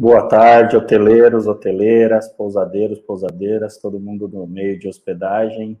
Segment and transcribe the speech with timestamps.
[0.00, 5.78] Boa tarde, hoteleiros, hoteleiras, pousadeiros, pousadeiras, todo mundo no meio de hospedagem.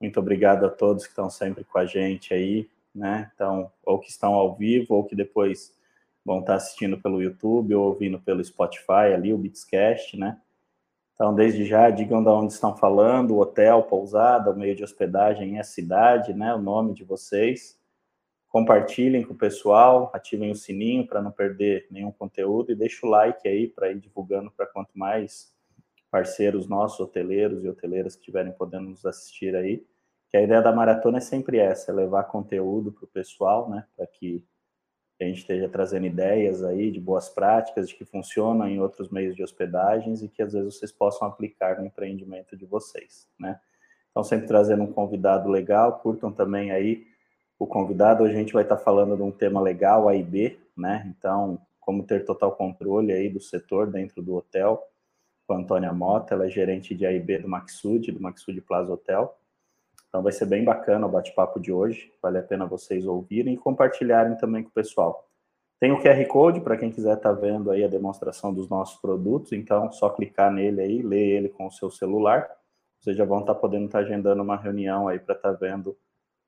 [0.00, 3.28] Muito obrigado a todos que estão sempre com a gente aí, né?
[3.34, 5.76] Então, ou que estão ao vivo, ou que depois
[6.24, 10.38] vão estar assistindo pelo YouTube ou ouvindo pelo Spotify ali, o Bitscast, né?
[11.12, 15.64] Então, desde já, digam de onde estão falando, hotel, pousada, o meio de hospedagem, a
[15.64, 16.54] cidade, né?
[16.54, 17.79] O nome de vocês
[18.50, 23.08] compartilhem com o pessoal, ativem o sininho para não perder nenhum conteúdo e deixa o
[23.08, 25.54] like aí para ir divulgando para quanto mais
[26.10, 29.86] parceiros nossos, hoteleiros e hoteleiras que estiverem podendo nos assistir aí.
[30.28, 33.86] Que a ideia da maratona é sempre essa, é levar conteúdo para o pessoal, né,
[33.96, 34.44] para que
[35.20, 39.36] a gente esteja trazendo ideias aí de boas práticas, de que funcionam em outros meios
[39.36, 43.60] de hospedagens e que às vezes vocês possam aplicar no empreendimento de vocês, né.
[44.10, 47.09] Então, sempre trazendo um convidado legal, curtam também aí
[47.60, 48.24] o convidado.
[48.24, 51.06] Hoje a gente vai estar falando de um tema legal, A e B, né?
[51.14, 54.82] Então, como ter total controle aí do setor dentro do hotel,
[55.46, 58.58] com a Antônia Mota, ela é gerente de A e B do Maxud, do Maxud
[58.62, 59.36] Plaza Hotel.
[60.08, 63.58] Então vai ser bem bacana o bate-papo de hoje, vale a pena vocês ouvirem e
[63.58, 65.28] compartilharem também com o pessoal.
[65.78, 68.98] Tem o QR Code para quem quiser estar tá vendo aí a demonstração dos nossos
[69.00, 72.50] produtos, então só clicar nele aí, ler ele com o seu celular.
[72.98, 75.96] Vocês já vão estar tá podendo estar tá agendando uma reunião aí para estar vendo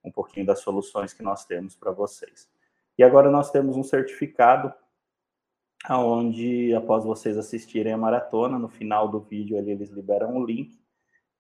[0.05, 2.49] um pouquinho das soluções que nós temos para vocês.
[2.99, 4.73] E agora nós temos um certificado
[5.85, 10.79] aonde após vocês assistirem a maratona, no final do vídeo ali eles liberam o link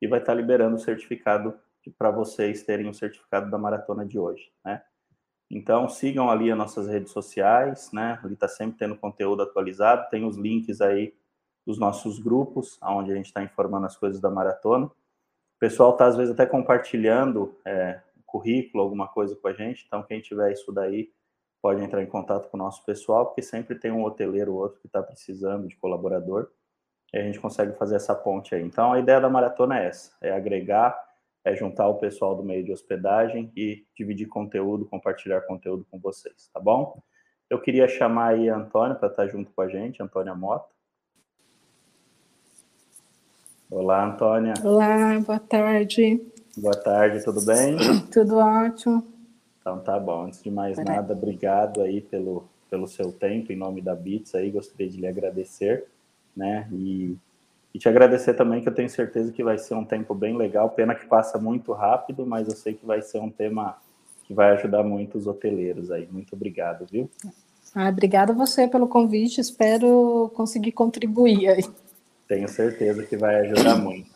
[0.00, 1.54] e vai estar liberando o certificado
[1.96, 4.82] para vocês terem o certificado da maratona de hoje, né?
[5.50, 8.18] Então sigam ali as nossas redes sociais, né?
[8.24, 11.14] Ali está sempre tendo conteúdo atualizado, tem os links aí
[11.66, 14.86] dos nossos grupos, onde a gente está informando as coisas da maratona.
[14.86, 18.00] O pessoal está às vezes até compartilhando é,
[18.32, 19.84] currículo, alguma coisa com a gente.
[19.86, 21.10] Então, quem tiver isso daí,
[21.60, 24.80] pode entrar em contato com o nosso pessoal, porque sempre tem um hoteleiro ou outro
[24.80, 26.48] que está precisando de colaborador.
[27.12, 28.62] E a gente consegue fazer essa ponte aí.
[28.62, 30.98] Então, a ideia da maratona é essa: é agregar,
[31.44, 36.48] é juntar o pessoal do meio de hospedagem e dividir conteúdo, compartilhar conteúdo com vocês,
[36.52, 37.00] tá bom?
[37.50, 40.72] Eu queria chamar aí a Antônia para estar tá junto com a gente, Antônia Mota.
[43.70, 44.54] Olá, Antônia.
[44.64, 46.41] Olá, boa tarde.
[46.56, 47.76] Boa tarde, tudo bem?
[48.12, 49.02] Tudo ótimo.
[49.60, 50.24] Então tá bom.
[50.24, 54.34] Antes de mais Pera nada, obrigado aí pelo, pelo seu tempo em nome da Bits
[54.34, 55.86] aí, gostaria de lhe agradecer,
[56.36, 56.68] né?
[56.70, 57.16] E,
[57.72, 60.68] e te agradecer também que eu tenho certeza que vai ser um tempo bem legal,
[60.68, 63.78] pena que passa muito rápido, mas eu sei que vai ser um tema
[64.24, 66.06] que vai ajudar muito os hoteleiros aí.
[66.12, 67.10] Muito obrigado, viu?
[67.74, 71.64] Ah, obrigada a você pelo convite, espero conseguir contribuir aí.
[72.28, 74.11] Tenho certeza que vai ajudar muito.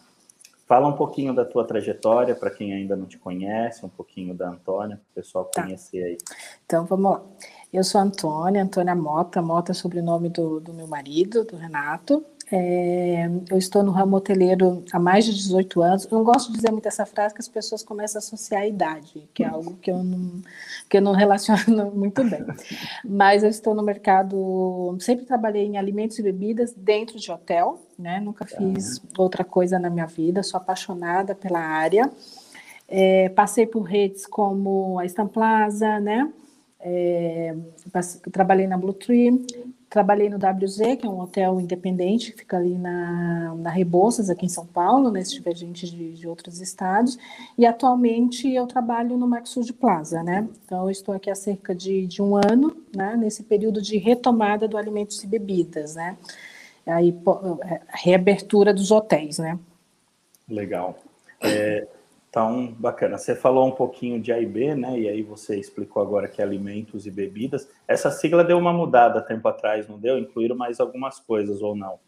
[0.67, 4.49] Fala um pouquinho da tua trajetória para quem ainda não te conhece, um pouquinho da
[4.49, 5.63] Antônia, para o pessoal tá.
[5.63, 6.19] conhecer aí.
[6.65, 7.23] Então vamos lá.
[7.73, 12.25] Eu sou a Antônia, Antônia Mota, Mota é sobrenome do, do meu marido, do Renato.
[12.51, 16.05] É, eu estou no ramo hoteleiro há mais de 18 anos.
[16.05, 18.67] Eu não gosto de dizer muito essa frase que as pessoas começam a associar a
[18.67, 20.43] idade, que é algo que eu não,
[20.89, 22.47] que eu não relaciono muito bem.
[23.05, 28.21] Mas eu estou no mercado, sempre trabalhei em alimentos e bebidas dentro de hotel, né?
[28.21, 32.09] Nunca fiz outra coisa na minha vida, sou apaixonada pela área.
[32.89, 36.33] É, passei por redes como a Estamplaza, né?
[36.79, 37.57] É,
[38.31, 39.45] trabalhei na Blue Tree,
[39.89, 44.45] Trabalhei no WZ, que é um hotel independente, que fica ali na, na Rebouças, aqui
[44.45, 47.17] em São Paulo, né, se tiver gente de, de outros estados.
[47.57, 50.49] E atualmente eu trabalho no Maxud Plaza, né?
[50.65, 54.77] Então estou aqui há cerca de, de um ano, né, nesse período de retomada do
[54.77, 56.17] alimentos e bebidas, né?
[56.85, 57.17] Aí,
[57.65, 59.59] é, reabertura dos hotéis, né?
[60.49, 60.99] Legal.
[61.41, 61.87] É,
[62.37, 63.17] então, bacana.
[63.17, 65.01] Você falou um pouquinho de AIB, né?
[65.01, 67.67] E aí você explicou agora que é alimentos e bebidas.
[67.89, 70.19] Essa sigla deu uma mudada tempo atrás, não deu?
[70.19, 71.99] Incluíram mais algumas coisas ou não?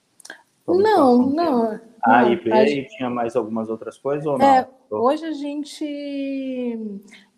[0.67, 1.81] Não, não.
[2.05, 4.45] A e B e tinha mais algumas outras coisas ou não?
[4.45, 6.79] É, hoje a gente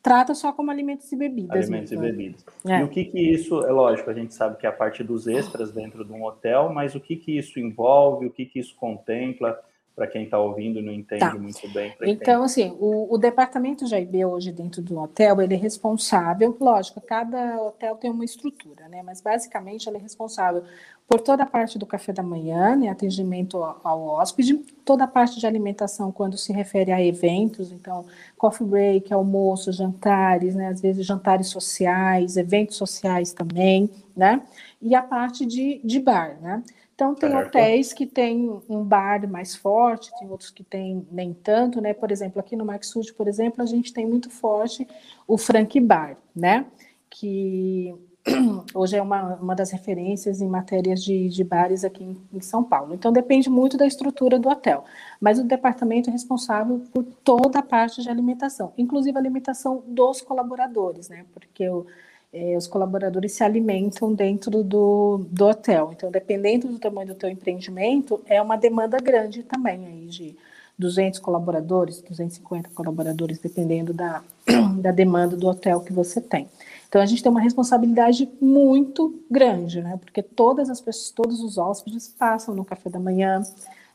[0.03, 1.57] trata só como alimentos e bebidas.
[1.57, 2.05] Alimentos mesmo.
[2.05, 2.45] e bebidas.
[2.67, 2.81] É.
[2.81, 5.29] E o que que isso, é lógico, a gente sabe que é a parte dos
[5.29, 8.75] extras dentro de um hotel, mas o que que isso envolve, o que que isso
[8.75, 9.57] contempla?
[10.01, 11.35] Para quem está ouvindo e não entende tá.
[11.35, 11.95] muito bem.
[12.01, 17.03] Então, assim, o, o, departamento de AIB hoje dentro do hotel, ele é responsável, lógico,
[17.03, 19.03] cada hotel tem uma estrutura, né?
[19.03, 20.65] Mas basicamente ele é responsável
[21.07, 25.09] por toda a parte do café da manhã, né, atendimento ao, ao hóspede, toda a
[25.09, 28.07] parte de alimentação quando se refere a eventos, então
[28.39, 34.41] coffee break, almoço, jantares, né, às vezes jantares sociais, eventos sociais também, né?
[34.81, 36.63] E a parte de, de bar, né?
[37.01, 37.47] Então, tem certo.
[37.47, 41.95] hotéis que têm um bar mais forte, tem outros que têm nem tanto, né?
[41.95, 44.87] Por exemplo, aqui no Maxud, por exemplo, a gente tem muito forte
[45.27, 46.67] o Frank Bar, né?
[47.09, 47.95] Que
[48.75, 52.63] hoje é uma, uma das referências em matérias de, de bares aqui em, em, São
[52.63, 52.93] Paulo.
[52.93, 54.85] Então depende muito da estrutura do hotel.
[55.19, 60.21] Mas o departamento é responsável por toda a parte de alimentação, inclusive a alimentação dos
[60.21, 61.25] colaboradores, né?
[61.33, 61.87] Porque o,
[62.33, 65.91] é, os colaboradores se alimentam dentro do, do hotel.
[65.93, 70.37] Então, dependendo do tamanho do teu empreendimento, é uma demanda grande também aí de
[70.79, 74.23] 200 colaboradores, 250 colaboradores, dependendo da,
[74.81, 76.49] da demanda do hotel que você tem.
[76.89, 79.99] Então a gente tem uma responsabilidade muito grande, né?
[79.99, 83.43] Porque todas as pessoas, todos os hóspedes passam no café da manhã,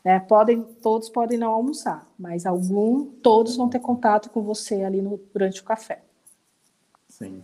[0.04, 0.20] né?
[0.20, 5.20] Podem, todos podem não almoçar, mas algum, todos vão ter contato com você ali no,
[5.32, 6.02] durante o café.
[7.08, 7.42] Sim,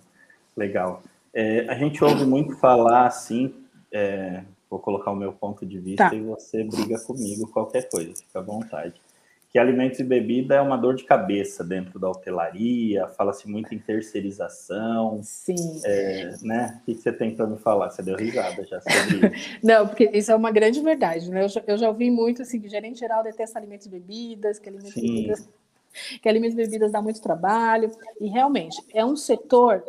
[0.56, 1.02] legal.
[1.32, 3.54] É, a gente ouve muito falar assim,
[3.92, 6.14] é, vou colocar o meu ponto de vista tá.
[6.14, 9.00] e você briga comigo qualquer coisa, fica à vontade
[9.52, 13.78] que alimentos e bebida é uma dor de cabeça dentro da hotelaria, fala-se muito em
[13.78, 15.20] terceirização.
[15.22, 15.78] Sim.
[15.84, 16.80] É, né?
[16.80, 17.90] O que você tem para me falar?
[17.90, 19.58] Você deu risada já sobre isso.
[19.62, 21.44] Não, porque isso é uma grande verdade, né?
[21.44, 24.70] Eu já, eu já ouvi muito assim, que gerente geral detesta alimentos e bebidas, que
[24.70, 25.04] alimentos Sim.
[25.04, 25.48] e bebidas
[26.22, 29.84] que alimentos e bebidas dá muito trabalho, e realmente é um setor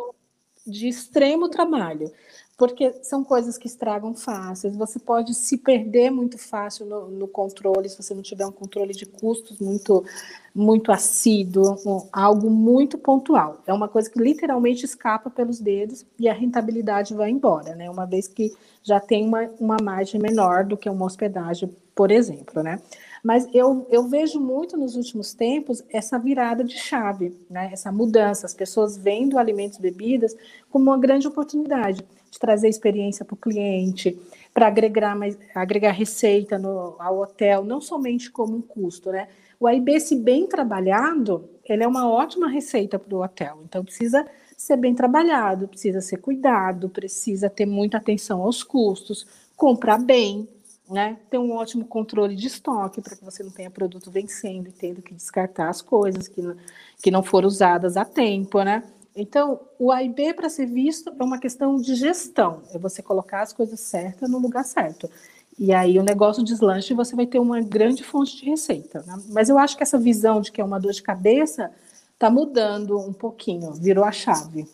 [0.65, 2.11] de extremo trabalho
[2.57, 4.75] porque são coisas que estragam fáceis.
[4.75, 8.93] Você pode se perder muito fácil no, no, controle, se você não tiver um controle
[8.93, 10.05] de custos muito,
[10.53, 13.61] muito assíduo, um, algo muito pontual.
[13.65, 17.89] É uma coisa que literalmente escapa pelos dedos e a rentabilidade vai embora, né?
[17.89, 22.61] Uma vez que já tem uma, uma margem menor do que uma hospedagem, por exemplo,
[22.61, 22.79] né?
[23.23, 27.69] Mas eu, eu vejo muito nos últimos tempos essa virada de chave, né?
[27.71, 30.35] essa mudança, as pessoas vendo alimentos e bebidas
[30.69, 34.19] como uma grande oportunidade de trazer experiência para o cliente,
[34.53, 39.09] para agregar, mais, agregar receita no, ao hotel, não somente como um custo.
[39.09, 39.29] Né?
[39.57, 44.27] O AIB, se bem trabalhado, ele é uma ótima receita para o hotel, então precisa
[44.57, 49.25] ser bem trabalhado, precisa ser cuidado, precisa ter muita atenção aos custos,
[49.55, 50.47] comprar bem,
[50.93, 51.17] né?
[51.29, 55.01] Ter um ótimo controle de estoque para que você não tenha produto vencendo e tendo
[55.01, 56.55] que descartar as coisas que não,
[57.01, 58.83] que não foram usadas a tempo, né?
[59.15, 63.53] Então, o AIB para ser visto é uma questão de gestão, é você colocar as
[63.53, 65.09] coisas certas no lugar certo.
[65.57, 69.03] E aí o negócio deslanche e você vai ter uma grande fonte de receita.
[69.05, 69.15] Né?
[69.29, 71.71] Mas eu acho que essa visão de que é uma dor de cabeça
[72.13, 74.67] está mudando um pouquinho, virou a chave.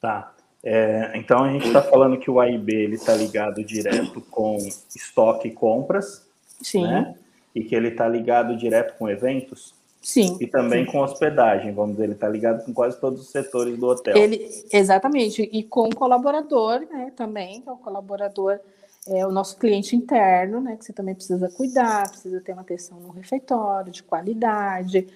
[0.00, 0.34] Tá.
[0.64, 4.56] É, então a gente está falando que o AIB ele está ligado direto com
[4.94, 6.24] estoque e compras,
[6.62, 6.82] Sim.
[6.82, 7.14] Né?
[7.54, 9.74] E que ele está ligado direto com eventos.
[10.00, 10.36] Sim.
[10.40, 10.90] E também sim.
[10.90, 14.16] com hospedagem, vamos dizer, ele está ligado com quase todos os setores do hotel.
[14.16, 18.58] Ele, exatamente, e com o colaborador, né, também, que é o colaborador,
[19.06, 22.98] é o nosso cliente interno, né, que você também precisa cuidar, precisa ter uma atenção
[22.98, 25.06] no refeitório, de qualidade,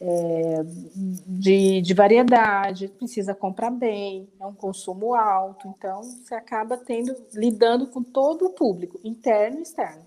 [0.00, 0.62] é,
[1.26, 7.86] de, de variedade, precisa comprar bem, é um consumo alto, então você acaba tendo, lidando
[7.86, 10.02] com todo o público, interno e externo.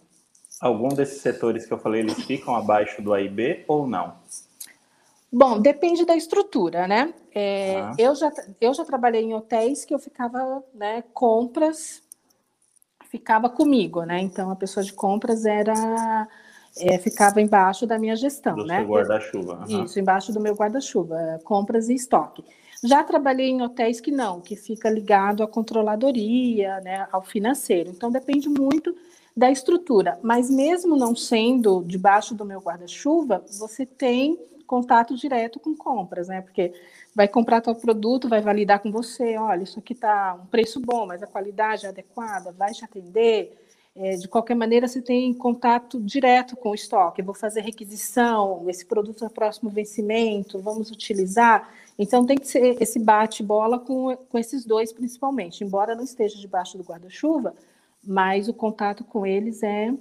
[0.61, 4.15] Algum desses setores que eu falei, eles ficam abaixo do AIB ou não?
[5.31, 7.13] Bom, depende da estrutura, né?
[7.33, 7.93] É, ah.
[7.97, 12.01] eu, já, eu já trabalhei em hotéis que eu ficava, né, compras,
[13.09, 14.19] ficava comigo, né?
[14.19, 16.27] Então a pessoa de compras era
[16.77, 18.83] é, ficava embaixo da minha gestão, do né?
[18.83, 19.65] guarda-chuva.
[19.67, 19.85] Uhum.
[19.85, 22.43] Isso, embaixo do meu guarda-chuva, compras e estoque.
[22.83, 27.89] Já trabalhei em hotéis que não, que fica ligado à controladoria, né, ao financeiro.
[27.89, 28.95] Então depende muito
[29.35, 30.17] da estrutura.
[30.21, 36.41] Mas mesmo não sendo debaixo do meu guarda-chuva, você tem contato direto com compras, né?
[36.41, 36.71] Porque
[37.15, 41.07] vai comprar teu produto, vai validar com você, olha, isso aqui está um preço bom,
[41.07, 43.57] mas a qualidade é adequada, vai te atender
[43.95, 47.21] é, de qualquer maneira, você tem contato direto com o estoque.
[47.21, 51.69] Eu vou fazer requisição, esse produto é próximo vencimento, vamos utilizar.
[51.97, 55.63] Então, tem que ser esse bate-bola com, com esses dois, principalmente.
[55.63, 57.53] Embora não esteja debaixo do guarda-chuva,
[58.03, 59.93] mas o contato com eles é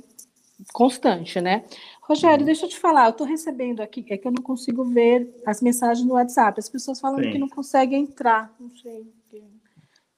[0.73, 1.65] constante, né?
[2.03, 5.41] Rogério, deixa eu te falar, eu estou recebendo aqui, é que eu não consigo ver
[5.47, 6.59] as mensagens no WhatsApp.
[6.59, 7.33] As pessoas falando Sim.
[7.33, 8.55] que não conseguem entrar.
[8.59, 9.07] Não sei.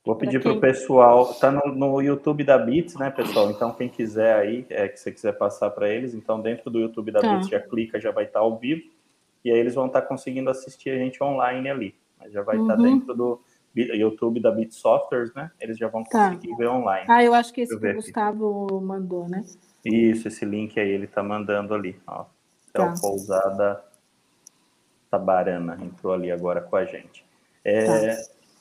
[0.05, 3.51] Vou pedir para o pessoal, tá no, no, YouTube da Bits, né, pessoal?
[3.51, 7.13] Então, quem quiser aí, é, que você quiser passar para eles, então dentro do YouTube
[7.13, 7.35] da tá.
[7.35, 8.83] Bits já clica, já vai estar tá ao vivo,
[9.45, 11.95] e aí eles vão estar tá conseguindo assistir a gente online ali.
[12.19, 12.99] Mas já vai estar tá uhum.
[12.99, 13.41] dentro do
[13.75, 15.51] YouTube da Bits Softwares, né?
[15.61, 16.31] Eles já vão tá.
[16.31, 17.07] conseguir ver online.
[17.09, 18.85] Ah, eu acho que esse que o Gustavo aqui.
[18.85, 19.45] mandou, né?
[19.85, 22.25] Isso, esse link aí ele está mandando ali, ó.
[22.73, 23.83] É o Pousada
[25.11, 27.25] Tabarana, entrou ali agora com a gente.
[27.65, 28.17] É,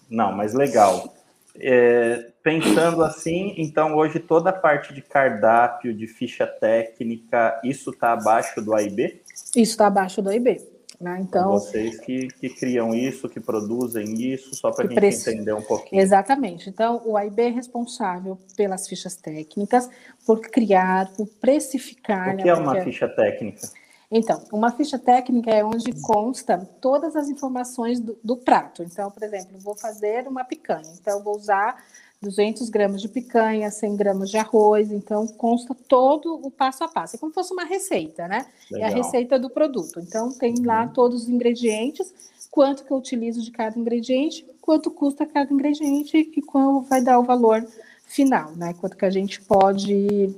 [0.10, 1.14] não, mas legal.
[1.62, 8.14] É, pensando assim, então hoje toda a parte de cardápio, de ficha técnica, isso está
[8.14, 9.22] abaixo do AIB?
[9.56, 10.60] Isso está abaixo do AIB.
[11.00, 11.18] Né?
[11.22, 15.62] Então, vocês que, que criam isso, que produzem isso, só para a gente entender um
[15.62, 16.02] pouquinho.
[16.02, 16.70] Exatamente.
[16.70, 19.90] Então, o AIB é responsável pelas fichas técnicas,
[20.26, 22.34] por criar, por precificar.
[22.34, 22.50] O que né?
[22.50, 23.70] é uma ficha técnica?
[24.12, 28.82] Então, uma ficha técnica é onde consta todas as informações do, do prato.
[28.82, 30.92] Então, por exemplo, vou fazer uma picanha.
[31.00, 31.78] Então, vou usar
[32.22, 37.16] 200 gramas de picanha, 100 gramas de arroz, então consta todo o passo a passo.
[37.16, 38.46] É como se fosse uma receita, né?
[38.70, 38.90] Legal.
[38.90, 40.00] É a receita do produto.
[40.00, 40.90] Então tem lá uhum.
[40.90, 42.14] todos os ingredientes,
[42.52, 47.20] quanto que eu utilizo de cada ingrediente, quanto custa cada ingrediente e qual vai dar
[47.20, 47.66] o valor
[48.06, 48.74] final, né?
[48.74, 50.36] Quanto que a gente pode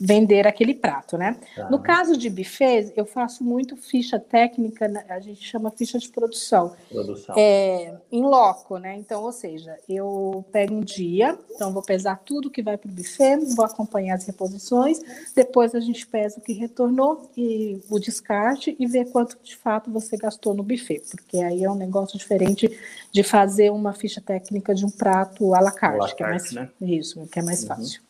[0.00, 1.38] vender aquele prato, né?
[1.54, 1.70] Tá.
[1.70, 5.04] No caso de buffet, eu faço muito ficha técnica, né?
[5.08, 6.74] a gente chama ficha de produção.
[6.90, 7.34] Produção.
[7.38, 8.96] É, em loco, né?
[8.96, 12.92] Então, ou seja, eu pego um dia, então vou pesar tudo que vai para o
[12.92, 15.00] buffet, vou acompanhar as reposições,
[15.34, 19.90] depois a gente pesa o que retornou e o descarte e ver quanto de fato
[19.90, 22.68] você gastou no buffet, porque aí é um negócio diferente
[23.12, 26.22] de fazer uma ficha técnica de um prato à la carte, à la carte que
[26.22, 26.70] é mais né?
[26.80, 27.68] isso, que é mais uhum.
[27.68, 28.02] fácil.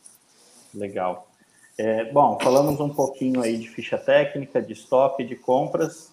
[0.75, 1.29] Legal.
[1.79, 6.13] É, bom, falamos um pouquinho aí de ficha técnica, de stop, de compras,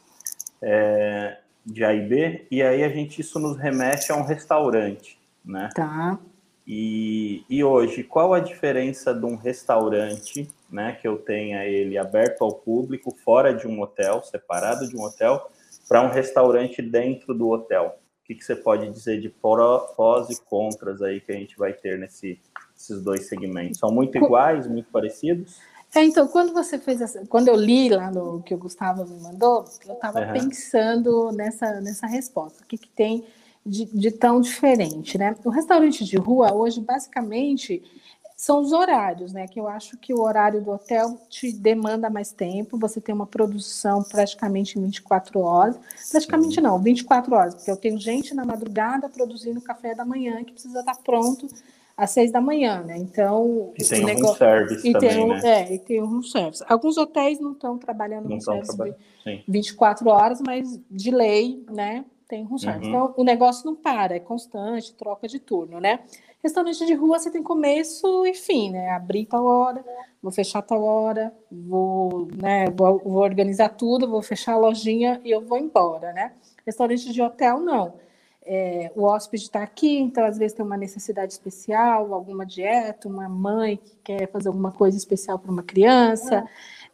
[0.62, 5.17] é, de A e B, e aí a gente, isso nos remete a um restaurante,
[5.43, 5.70] né?
[5.74, 6.20] Tá.
[6.67, 12.43] E, e hoje, qual a diferença de um restaurante, né, que eu tenha ele aberto
[12.43, 15.50] ao público, fora de um hotel, separado de um hotel,
[15.88, 17.98] para um restaurante dentro do hotel?
[18.22, 21.74] O que, que você pode dizer de pós e contras aí que a gente vai
[21.74, 22.39] ter nesse,
[22.83, 23.79] esses dois segmentos?
[23.79, 25.57] São muito iguais, muito parecidos?
[25.95, 29.21] É, então, quando você fez essa, quando eu li lá no que o Gustavo me
[29.21, 30.33] mandou, eu estava uhum.
[30.33, 32.63] pensando nessa, nessa resposta.
[32.63, 33.23] O que, que tem
[33.65, 35.35] de, de, tão diferente, né?
[35.43, 37.83] O restaurante de rua hoje, basicamente,
[38.35, 39.47] são os horários, né?
[39.47, 43.27] Que eu acho que o horário do hotel te demanda mais tempo, você tem uma
[43.27, 45.77] produção praticamente 24 horas.
[46.09, 50.53] Praticamente não, 24 horas, porque eu tenho gente na madrugada produzindo café da manhã que
[50.53, 51.47] precisa estar pronto
[51.95, 52.97] às seis da manhã, né?
[52.97, 53.71] Então.
[53.77, 54.38] E tem negócio...
[54.38, 55.41] service e também, tem, né?
[55.43, 56.63] É, e tem room service.
[56.67, 58.97] Alguns hotéis não estão trabalhando no service traba...
[59.47, 62.03] 24 horas, mas de lei, né?
[62.27, 62.89] Tem room service.
[62.89, 62.95] Uhum.
[62.95, 66.00] Então, o negócio não para, é constante, troca de turno, né?
[66.43, 68.89] Restaurante de rua você tem começo e fim, né?
[68.89, 69.85] Abrir tal hora,
[70.21, 75.31] vou fechar tal hora, vou, né, vou, vou organizar tudo, vou fechar a lojinha e
[75.31, 76.33] eu vou embora, né?
[76.65, 77.93] Restaurante de hotel, não
[78.45, 83.29] é, o hóspede está aqui, então às vezes tem uma necessidade especial, alguma dieta, uma
[83.29, 86.43] mãe que quer fazer alguma coisa especial para uma criança,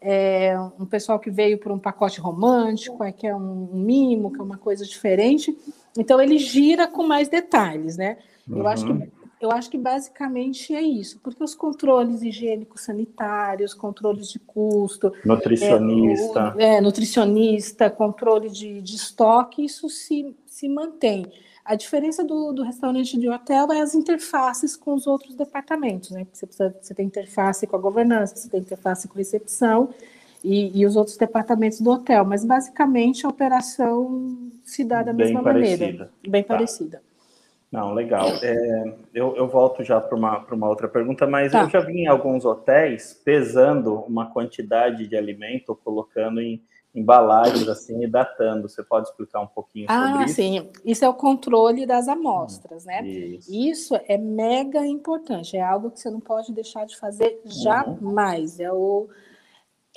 [0.01, 4.39] é, um pessoal que veio por um pacote romântico, é, que é um, mimo, que
[4.39, 5.57] é uma coisa diferente.
[5.97, 8.17] Então ele gira com mais detalhes, né?
[8.49, 9.07] Eu acho que uhum.
[9.41, 16.55] eu acho que basicamente é isso, porque os controles higiênicos sanitários, controles de custo, nutricionista,
[16.57, 21.25] é, é nutricionista, controle de, de estoque, isso se, se mantém.
[21.63, 26.27] A diferença do, do restaurante de hotel é as interfaces com os outros departamentos, né?
[26.33, 29.89] Você, precisa, você tem interface com a governança, você tem interface com recepção
[30.43, 35.27] e, e os outros departamentos do hotel, mas basicamente a operação se dá da Bem
[35.27, 35.85] mesma parecida.
[35.85, 36.11] maneira.
[36.27, 36.53] Bem tá.
[36.55, 37.01] parecida.
[37.71, 38.27] Não, legal.
[38.41, 41.61] É, eu, eu, volto já para uma, uma outra pergunta, mas tá.
[41.61, 46.63] eu já vi em alguns hotéis pesando uma quantidade de alimento, colocando em,
[46.99, 48.67] embalagens assim e datando.
[48.67, 50.33] Você pode explicar um pouquinho ah, sobre isso?
[50.33, 50.69] Ah, sim.
[50.85, 53.05] Isso é o controle das amostras, né?
[53.05, 53.51] Isso.
[53.53, 53.99] isso.
[54.07, 55.57] é mega importante.
[55.57, 57.51] É algo que você não pode deixar de fazer uhum.
[57.51, 58.59] jamais.
[58.59, 58.65] Uhum.
[58.65, 59.09] É o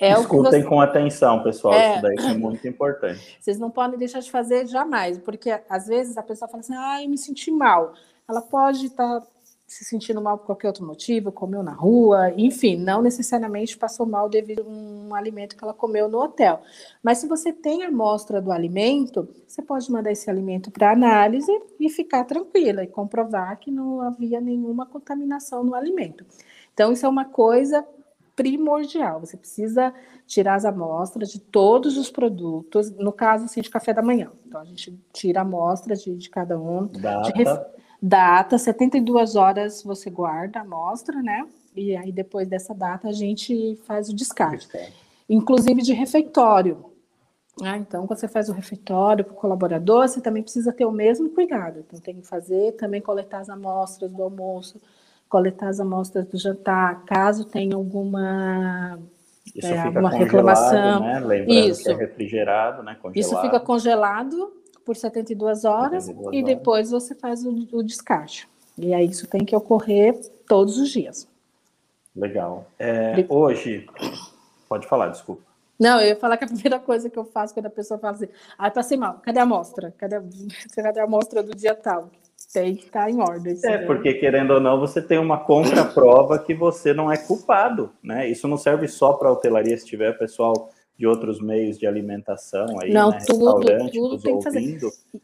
[0.01, 0.65] é Escutem você...
[0.65, 1.75] com atenção, pessoal.
[1.75, 1.93] É...
[1.93, 3.39] Isso daí é muito importante.
[3.39, 7.03] Vocês não podem deixar de fazer jamais, porque às vezes a pessoa fala assim: ah,
[7.03, 7.93] eu me senti mal.
[8.29, 9.27] Ela pode estar tá
[9.73, 14.29] se sentindo mal por qualquer outro motivo, comeu na rua, enfim, não necessariamente passou mal
[14.29, 16.61] devido a um alimento que ela comeu no hotel.
[17.03, 21.51] Mas se você tem a amostra do alimento, você pode mandar esse alimento para análise
[21.81, 26.27] e ficar tranquila e comprovar que não havia nenhuma contaminação no alimento.
[26.75, 27.87] Então, isso é uma coisa
[28.37, 29.21] primordial.
[29.21, 29.93] Você precisa
[30.27, 34.31] tirar as amostras de todos os produtos, no caso assim, de café da manhã.
[34.47, 36.87] Então, a gente tira amostras de, de cada um.
[36.87, 41.47] Data data, 72 horas você guarda a amostra, né?
[41.77, 44.69] E aí depois dessa data a gente faz o descarte.
[45.29, 46.85] Inclusive de refeitório.
[47.63, 50.91] Ah, então, quando você faz o refeitório para o colaborador, você também precisa ter o
[50.91, 51.81] mesmo cuidado.
[51.81, 54.81] Então, tem que fazer também coletar as amostras do almoço,
[55.29, 58.99] coletar as amostras do jantar, caso tenha alguma
[59.55, 61.01] isso é, alguma reclamação.
[61.01, 61.21] Né?
[61.21, 61.85] Lembrando Isso.
[61.85, 62.97] que é refrigerado, né?
[63.01, 63.17] Congelado.
[63.17, 68.49] Isso fica congelado por 72 horas 72 e depois você faz o, o descarte.
[68.79, 71.29] E aí isso tem que ocorrer todos os dias.
[72.15, 72.67] Legal.
[72.79, 73.87] É, hoje,
[74.69, 75.43] pode falar, desculpa.
[75.79, 78.15] Não, eu ia falar que a primeira coisa que eu faço quando a pessoa fala
[78.15, 79.93] assim, ah, passei mal, cadê a amostra?
[79.99, 80.21] Cadê,
[80.77, 82.11] cadê a amostra do dia tal?
[82.53, 83.59] Tem que estar tá em ordem.
[83.65, 83.87] É, né?
[83.87, 88.29] porque querendo ou não, você tem uma contraprova que você não é culpado, né?
[88.29, 90.71] Isso não serve só para hotelaria, se tiver pessoal
[91.03, 93.19] de outros meios de alimentação aí, não, né?
[93.27, 94.79] tudo, tudo tem que fazer.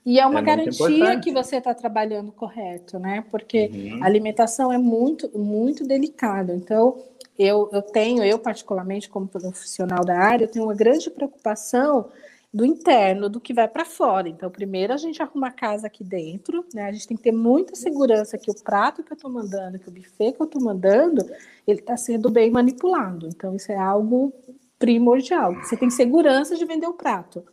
[0.04, 3.24] E é uma é garantia que você está trabalhando correto, né?
[3.30, 4.02] Porque uhum.
[4.02, 6.50] a alimentação é muito, muito delicado.
[6.50, 6.98] Então,
[7.38, 12.08] eu, eu tenho, eu particularmente como profissional da área, eu tenho uma grande preocupação
[12.52, 14.28] do interno, do que vai para fora.
[14.28, 16.86] Então, primeiro a gente arruma a casa aqui dentro, né?
[16.86, 19.88] A gente tem que ter muita segurança que o prato que eu estou mandando, que
[19.88, 21.24] o buffet que eu estou mandando,
[21.64, 23.28] ele está sendo bem manipulado.
[23.28, 24.32] Então, isso é algo
[24.78, 25.54] primordial.
[25.56, 27.44] Você tem segurança de vender o prato.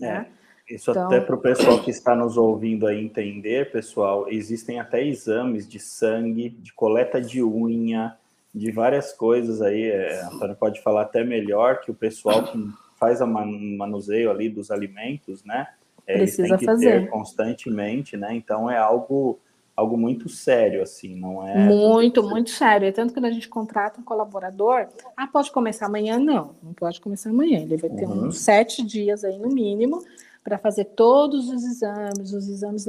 [0.00, 0.06] É.
[0.06, 0.26] Né?
[0.68, 1.06] Isso então...
[1.06, 5.78] até para o pessoal que está nos ouvindo aí entender, pessoal, existem até exames de
[5.78, 8.16] sangue, de coleta de unha,
[8.54, 9.90] de várias coisas aí.
[9.90, 12.58] É, a Antônio pode falar até melhor que o pessoal que
[12.98, 15.66] faz o manuseio ali dos alimentos, né?
[16.06, 18.34] É, Precisa fazer constantemente, né?
[18.34, 19.38] Então é algo
[19.76, 21.66] algo muito sério, assim, não é?
[21.66, 22.86] Muito, muito sério.
[22.86, 26.18] É tanto que quando a gente contrata um colaborador, ah, pode começar amanhã?
[26.18, 27.60] Não, não pode começar amanhã.
[27.60, 28.26] Ele vai ter uhum.
[28.26, 30.02] uns sete dias aí no mínimo
[30.44, 32.32] para fazer todos os exames.
[32.32, 32.84] Os exames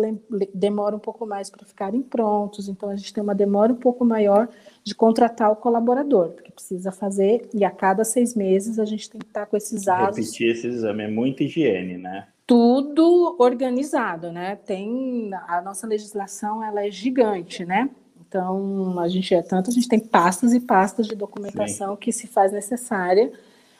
[0.53, 4.03] demoram um pouco mais para ficarem prontos, então a gente tem uma demora um pouco
[4.03, 4.49] maior
[4.83, 9.19] de contratar o colaborador, porque precisa fazer, e a cada seis meses a gente tem
[9.19, 10.17] que estar com esses dados.
[10.17, 12.27] Repetir esse exame é muita higiene, né?
[12.45, 14.55] Tudo organizado, né?
[14.55, 17.89] Tem a nossa legislação, ela é gigante, né?
[18.27, 21.99] Então, a gente é tanto, a gente tem pastas e pastas de documentação Sim.
[21.99, 23.31] que se faz necessária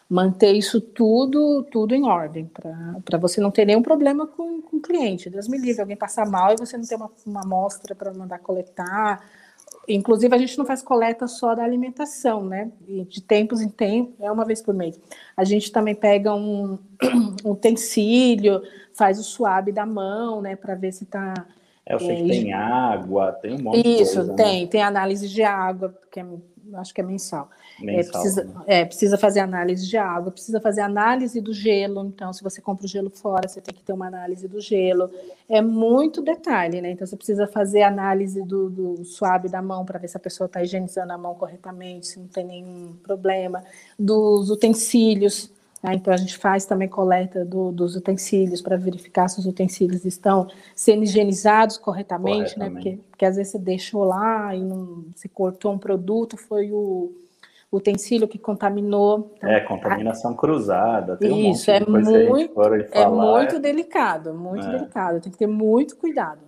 [0.09, 2.49] manter isso tudo tudo em ordem,
[3.03, 5.29] para você não ter nenhum problema com, com o cliente.
[5.29, 8.39] Deus me livre, alguém passar mal e você não ter uma, uma amostra para mandar
[8.39, 9.23] coletar,
[9.87, 12.71] Inclusive, a gente não faz coleta só da alimentação, né?
[12.87, 14.99] De tempos em tempos, é uma vez por mês.
[15.37, 16.79] A gente também pega um,
[17.45, 18.61] um utensílio,
[18.93, 20.55] faz o suave da mão, né?
[20.55, 21.33] Para ver se está.
[21.85, 24.21] É, eu sei é, que tem água, tem um monte Isso, de coisa.
[24.21, 24.61] Isso, tem.
[24.63, 24.67] Né?
[24.67, 26.25] Tem análise de água, que é
[26.73, 27.49] acho que é mensal.
[27.81, 28.63] É, mensal é, precisa, né?
[28.67, 32.05] é, precisa fazer análise de água, precisa fazer análise do gelo.
[32.05, 35.09] Então, se você compra o gelo fora, você tem que ter uma análise do gelo.
[35.47, 36.91] É muito detalhe, né?
[36.91, 40.45] Então, você precisa fazer análise do, do suave da mão para ver se a pessoa
[40.45, 43.63] está higienizando a mão corretamente, se não tem nenhum problema.
[43.97, 45.54] Dos utensílios?
[45.93, 50.47] Então, a gente faz também coleta do, dos utensílios para verificar se os utensílios estão
[50.73, 52.69] sendo higienizados corretamente, né?
[52.69, 57.11] Porque, porque às vezes você deixou lá e não, se cortou um produto, foi o
[57.71, 59.33] utensílio que contaminou.
[59.37, 60.35] Então, é, contaminação a...
[60.35, 61.17] cruzada.
[61.21, 64.71] Isso, um é, muito, é muito delicado, muito é.
[64.71, 65.19] delicado.
[65.19, 66.44] Tem que ter muito cuidado.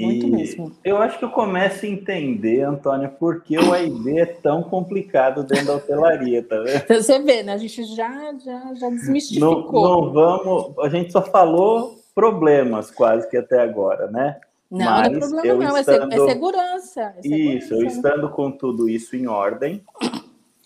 [0.00, 0.72] Muito e mesmo.
[0.84, 5.44] Eu acho que eu começo a entender, Antônia, por que o AIB é tão complicado
[5.44, 6.86] dentro da hotelaria, tá vendo?
[7.02, 7.54] Você vê, né?
[7.54, 9.72] A gente já, já, já desmistificou.
[9.72, 10.78] Não, não vamos.
[10.78, 14.40] A gente só falou problemas quase que até agora, né?
[14.70, 16.12] Não, Mas não é problema, não, é estando...
[16.12, 17.14] é, segurança.
[17.16, 17.56] É segurança.
[17.56, 19.82] Isso, eu estando com tudo isso em ordem,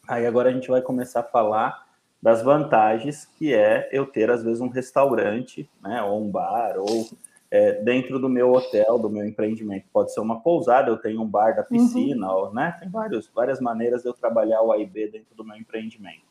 [0.07, 1.85] aí agora a gente vai começar a falar
[2.21, 6.03] das vantagens que é eu ter, às vezes, um restaurante, né?
[6.03, 7.07] Ou um bar, ou
[7.51, 9.87] é, dentro do meu hotel, do meu empreendimento.
[9.93, 11.69] Pode ser uma pousada, eu tenho um bar da uhum.
[11.69, 12.39] piscina, uhum.
[12.39, 12.77] ou, né?
[12.81, 16.25] Tem vários, várias maneiras de eu trabalhar o AIB dentro do meu empreendimento.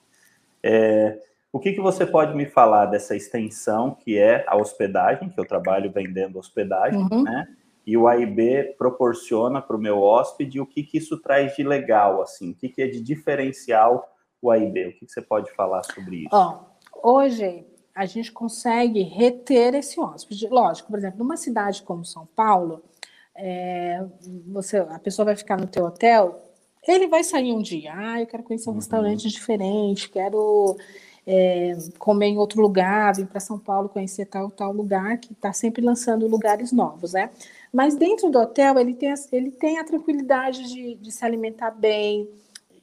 [0.62, 1.20] É,
[1.52, 5.46] o que, que você pode me falar dessa extensão que é a hospedagem, que eu
[5.46, 7.24] trabalho vendendo hospedagem, uhum.
[7.24, 7.48] né?
[7.86, 12.22] E o AIB proporciona para o meu hóspede o que, que isso traz de legal,
[12.22, 14.10] assim, o que, que é de diferencial
[14.42, 14.88] o AIB?
[14.88, 16.30] O que, que você pode falar sobre isso?
[16.32, 16.64] Ó,
[17.04, 20.48] hoje a gente consegue reter esse hóspede.
[20.48, 22.82] Lógico, por exemplo, numa cidade como São Paulo,
[23.36, 24.04] é,
[24.48, 26.42] você, a pessoa vai ficar no teu hotel,
[26.88, 28.80] ele vai sair um dia, ah, eu quero conhecer um uhum.
[28.80, 30.76] restaurante diferente, quero
[31.26, 35.54] é, comer em outro lugar, vir para São Paulo conhecer tal tal lugar que está
[35.54, 37.30] sempre lançando lugares novos, né?
[37.72, 42.28] Mas dentro do hotel ele tem, ele tem a tranquilidade de, de se alimentar bem.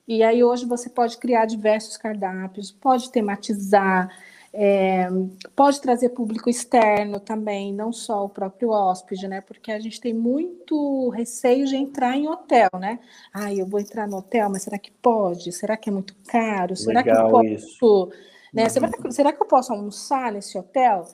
[0.09, 4.11] E aí hoje você pode criar diversos cardápios, pode tematizar,
[4.53, 5.09] é,
[5.55, 9.41] pode trazer público externo também, não só o próprio hóspede, né?
[9.41, 12.99] Porque a gente tem muito receio de entrar em hotel, né?
[13.33, 15.53] Ah, eu vou entrar no hotel, mas será que pode?
[15.53, 16.77] Será que é muito caro?
[16.77, 17.47] Será Legal que eu posso?
[17.47, 18.13] Isso.
[18.53, 18.65] Né?
[18.65, 18.71] Uhum.
[18.71, 21.07] Será, que, será que eu posso almoçar nesse hotel?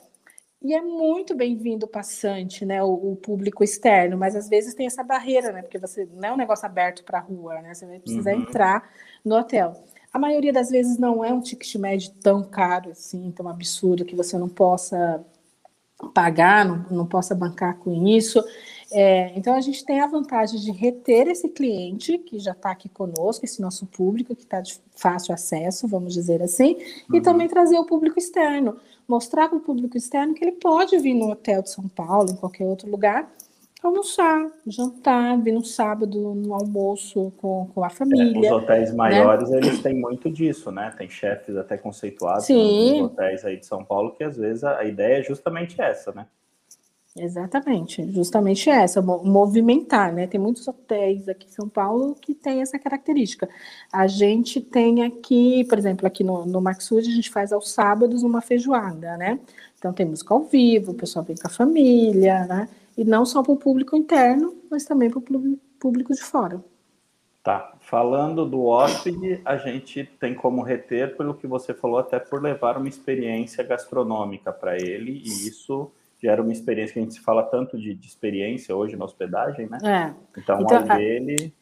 [0.59, 4.87] E é muito bem-vindo o passante, né, o, o, público externo, mas às vezes tem
[4.87, 7.85] essa barreira, né, porque você não é um negócio aberto para a rua, né, você
[7.85, 8.41] vai precisar uhum.
[8.41, 8.89] entrar
[9.23, 9.83] no hotel.
[10.17, 14.15] A maioria das vezes não é um ticket médio tão caro assim, tão absurdo que
[14.15, 15.23] você não possa
[16.11, 18.43] pagar, não, não possa bancar com isso.
[18.91, 22.89] É, então a gente tem a vantagem de reter esse cliente que já está aqui
[22.89, 26.77] conosco, esse nosso público que está de fácil acesso, vamos dizer assim,
[27.11, 27.17] uhum.
[27.17, 28.75] e também trazer o público externo,
[29.07, 32.35] mostrar para o público externo que ele pode vir no hotel de São Paulo, em
[32.35, 33.31] qualquer outro lugar,
[33.83, 38.49] almoçar, jantar, vir no sábado no almoço com, com a família.
[38.49, 38.95] É, os hotéis né?
[38.95, 39.57] maiores, né?
[39.57, 40.93] eles têm muito disso, né?
[40.97, 43.01] Tem chefes até conceituados Sim.
[43.01, 46.11] nos hotéis aí de São Paulo, que às vezes a, a ideia é justamente essa,
[46.11, 46.25] né?
[47.19, 50.27] Exatamente, justamente essa, movimentar, né?
[50.27, 53.49] Tem muitos hotéis aqui em São Paulo que tem essa característica.
[53.91, 58.21] A gente tem aqui, por exemplo, aqui no, no Maxud, a gente faz aos sábados
[58.21, 59.39] uma feijoada, né?
[59.79, 62.69] Então tem música ao vivo, o pessoal vem com a família, né?
[62.97, 66.63] E não só para o público interno, mas também para o público de fora.
[67.43, 67.75] Tá.
[67.79, 72.77] Falando do hóspede, a gente tem como reter, pelo que você falou, até por levar
[72.77, 75.89] uma experiência gastronômica para ele, e isso
[76.21, 79.69] gera uma experiência que a gente se fala tanto de, de experiência hoje na hospedagem,
[79.69, 79.77] né?
[79.83, 80.39] É.
[80.39, 81.53] Então, então a ele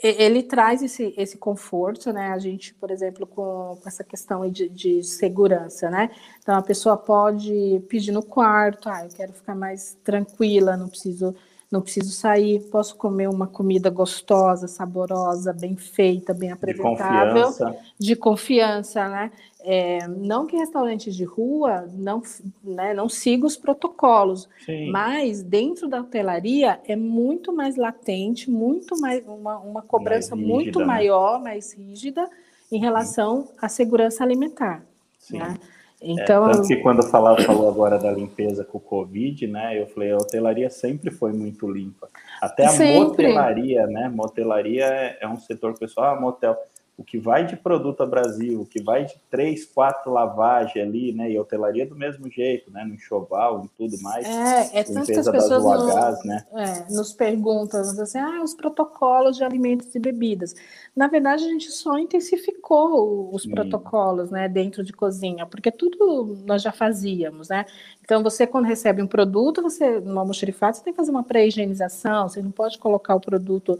[0.00, 2.28] ele traz esse, esse conforto, né?
[2.28, 6.10] A gente, por exemplo, com, com essa questão de, de, segurança, né?
[6.40, 11.34] Então a pessoa pode pedir no quarto, ah, eu quero ficar mais tranquila, não preciso,
[11.70, 17.76] não preciso sair, posso comer uma comida gostosa, saborosa, bem feita, bem apresentável, de confiança,
[17.98, 19.30] de confiança né?
[19.60, 22.22] É, não que restaurantes de rua não,
[22.62, 24.90] né, não sigam os protocolos, Sim.
[24.90, 30.78] mas dentro da hotelaria é muito mais latente, muito mais uma, uma cobrança rígida, muito
[30.78, 30.84] né?
[30.86, 32.30] maior, mais rígida
[32.70, 33.52] em relação Sim.
[33.60, 34.86] à segurança alimentar.
[35.18, 35.38] Sim.
[35.38, 35.58] Né?
[36.00, 39.80] Então, é, tanto que quando falava, falou agora da limpeza com o Covid, né?
[39.80, 42.08] Eu falei, a hotelaria sempre foi muito limpa.
[42.40, 42.94] Até a sempre.
[42.98, 44.08] motelaria, né?
[44.08, 46.56] Motelaria é, é um setor pessoal, ah, motel
[46.98, 51.12] o que vai de produto a Brasil, o que vai de três, quatro lavagens ali,
[51.12, 51.30] né?
[51.30, 52.84] E hotelaria do mesmo jeito, né?
[52.84, 54.26] No enxoval e tudo mais.
[54.26, 56.44] É, é tanto que as pessoas no, né?
[56.54, 60.56] é, nos perguntam assim, ah, os protocolos de alimentos e bebidas.
[60.94, 63.52] Na verdade, a gente só intensificou os Sim.
[63.52, 64.48] protocolos, né?
[64.48, 67.64] Dentro de cozinha, porque tudo nós já fazíamos, né?
[68.02, 72.28] Então, você quando recebe um produto, você no almoxerifado, você tem que fazer uma pré-higienização,
[72.28, 73.78] você não pode colocar o produto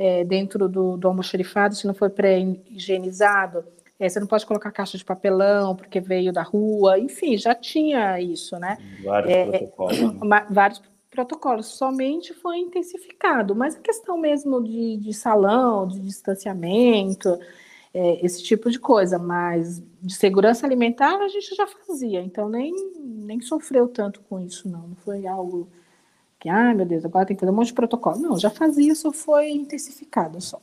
[0.00, 3.62] é, dentro do, do almoxerifado, se não for pré-higienizado,
[3.98, 8.18] é, você não pode colocar caixa de papelão porque veio da rua, enfim, já tinha
[8.18, 8.78] isso, né?
[9.04, 10.00] Vários é, protocolos.
[10.00, 10.46] Né?
[10.48, 17.38] Vários protocolos, somente foi intensificado, mas a questão mesmo de, de salão, de distanciamento,
[17.92, 22.72] é, esse tipo de coisa, mas de segurança alimentar a gente já fazia, então nem,
[22.96, 25.68] nem sofreu tanto com isso, não, não foi algo
[26.40, 28.18] que, ah, meu Deus, agora tem que fazer um monte de protocolo.
[28.18, 30.58] Não, já fazia, só foi intensificado só.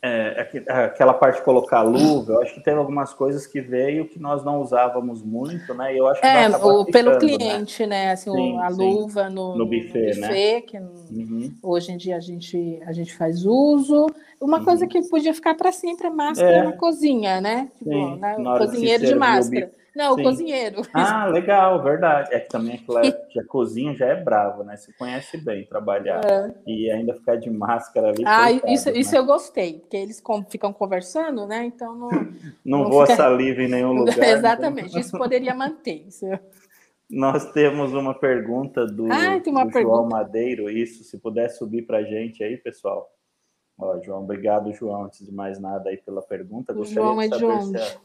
[0.00, 3.60] É, é, é, aquela parte de colocar luva, eu acho que teve algumas coisas que
[3.60, 5.92] veio que nós não usávamos muito, né?
[5.92, 7.18] Eu acho que é, o, pelo né?
[7.18, 8.04] cliente, né?
[8.04, 8.12] né?
[8.12, 8.76] Assim, sim, a sim.
[8.76, 10.60] luva no, no buffet, no buffet né?
[10.60, 11.52] que uhum.
[11.60, 14.06] hoje em dia a gente, a gente faz uso.
[14.40, 14.64] Uma uhum.
[14.64, 16.62] coisa que podia ficar para sempre é máscara é.
[16.62, 17.70] na cozinha, né?
[17.76, 18.36] Tipo, sim, né?
[18.58, 19.72] cozinheiro de máscara.
[19.98, 20.20] Não, Sim.
[20.20, 20.82] o cozinheiro.
[20.94, 22.32] Ah, legal, verdade.
[22.32, 24.76] É que também aquela que a cozinha já é bravo, né?
[24.76, 26.24] Você conhece bem trabalhar.
[26.24, 26.54] É.
[26.64, 28.22] E ainda ficar de máscara ali.
[28.24, 28.96] Ah, coitado, isso, né?
[28.96, 31.64] isso eu gostei, porque eles ficam conversando, né?
[31.64, 32.10] Então não.
[32.64, 33.16] não, não voa fica...
[33.16, 34.12] saliva em nenhum lugar.
[34.16, 34.28] Então.
[34.28, 35.00] Exatamente, então...
[35.00, 36.06] isso poderia manter.
[36.06, 36.26] Isso.
[37.10, 39.80] Nós temos uma pergunta do, ah, uma do pergunta.
[39.80, 43.10] João Madeiro, isso, se puder subir para a gente aí, pessoal.
[43.78, 46.72] Ó, João, obrigado, João, antes de mais nada aí pela pergunta.
[46.72, 48.00] Gostaria João é de saber de se a,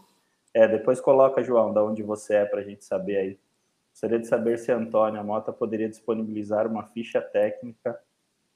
[0.54, 3.40] é, depois coloca, João, da onde você é para a gente saber aí.
[3.92, 8.00] Gostaria de saber se a Antônia Mota poderia disponibilizar uma ficha técnica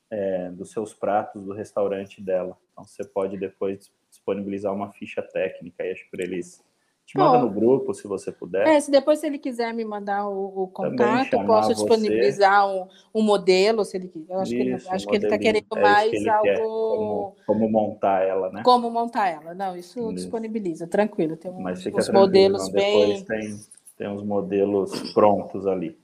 [0.09, 2.57] é, dos seus pratos do restaurante dela.
[2.71, 6.63] Então, você pode depois disponibilizar uma ficha técnica aí, acho para eles
[7.07, 8.67] te manda no grupo, se você puder.
[8.67, 13.21] É, se depois se ele quiser me mandar o, o contato, posso disponibilizar um, um,
[13.21, 14.33] modelo, se ele quiser.
[14.33, 16.57] Eu acho Isso, que ele, acho que ele está querendo é mais que algo.
[16.57, 18.61] Como, como, montar ela, né?
[18.61, 19.53] Como montar ela.
[19.53, 20.13] Não, isso, isso.
[20.15, 21.37] disponibiliza, tranquilo.
[21.37, 23.23] Tem um, Mas fica os modelos bem.
[23.23, 23.57] Depois tem,
[23.97, 25.97] tem uns modelos prontos ali.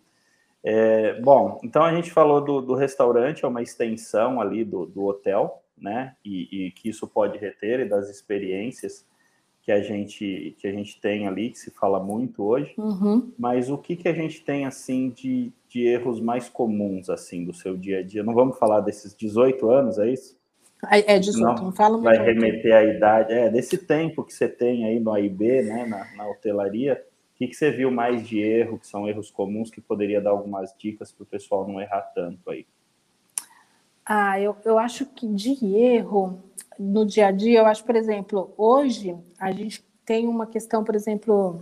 [0.63, 5.03] É, bom, então a gente falou do, do restaurante, é uma extensão ali do, do
[5.03, 6.15] hotel, né?
[6.23, 9.05] E, e que isso pode reter e das experiências
[9.63, 13.32] que a gente que a gente tem ali, que se fala muito hoje, uhum.
[13.39, 17.54] mas o que, que a gente tem assim de, de erros mais comuns assim do
[17.54, 18.23] seu dia a dia?
[18.23, 20.38] Não vamos falar desses 18 anos, é isso?
[20.91, 24.86] É, 18, não, não fala Vai remeter à idade, é, desse tempo que você tem
[24.86, 27.02] aí no AIB, né, na, na hotelaria,
[27.34, 30.32] o que, que você viu mais de erro, que são erros comuns, que poderia dar
[30.32, 32.65] algumas dicas para o pessoal não errar tanto aí?
[34.05, 36.41] Ah, eu, eu acho que de erro,
[36.77, 40.95] no dia a dia, eu acho, por exemplo, hoje a gente tem uma questão, por
[40.95, 41.59] exemplo,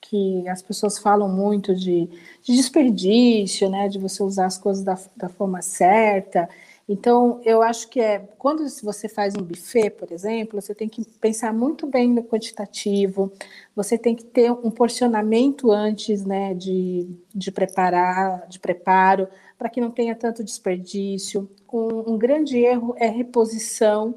[0.00, 2.06] que as pessoas falam muito de,
[2.42, 6.48] de desperdício, né, de você usar as coisas da, da forma certa.
[6.88, 11.04] Então, eu acho que é quando você faz um buffet, por exemplo, você tem que
[11.20, 13.32] pensar muito bem no quantitativo,
[13.74, 19.80] você tem que ter um porcionamento antes né, de, de preparar, de preparo, para que
[19.80, 21.48] não tenha tanto desperdício.
[21.72, 24.14] Um, um grande erro é reposição.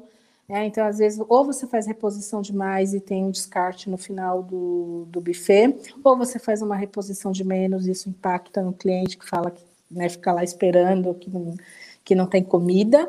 [0.48, 0.66] Né?
[0.66, 5.06] Então, às vezes, ou você faz reposição demais e tem um descarte no final do,
[5.08, 9.28] do buffet, ou você faz uma reposição de menos, e isso impacta no cliente que
[9.28, 11.54] fala que né, fica lá esperando, que não
[12.02, 13.08] que não tem comida,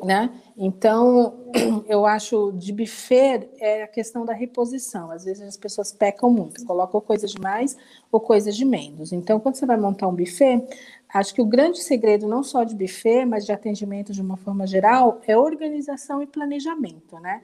[0.00, 0.30] né?
[0.56, 1.34] Então,
[1.88, 5.10] eu acho de buffet é a questão da reposição.
[5.10, 7.76] Às vezes as pessoas pecam muito, colocam coisa de mais
[8.10, 9.12] ou coisa de menos.
[9.12, 10.66] Então, quando você vai montar um buffet,
[11.08, 14.66] acho que o grande segredo não só de buffet, mas de atendimento de uma forma
[14.66, 17.42] geral, é organização e planejamento, né?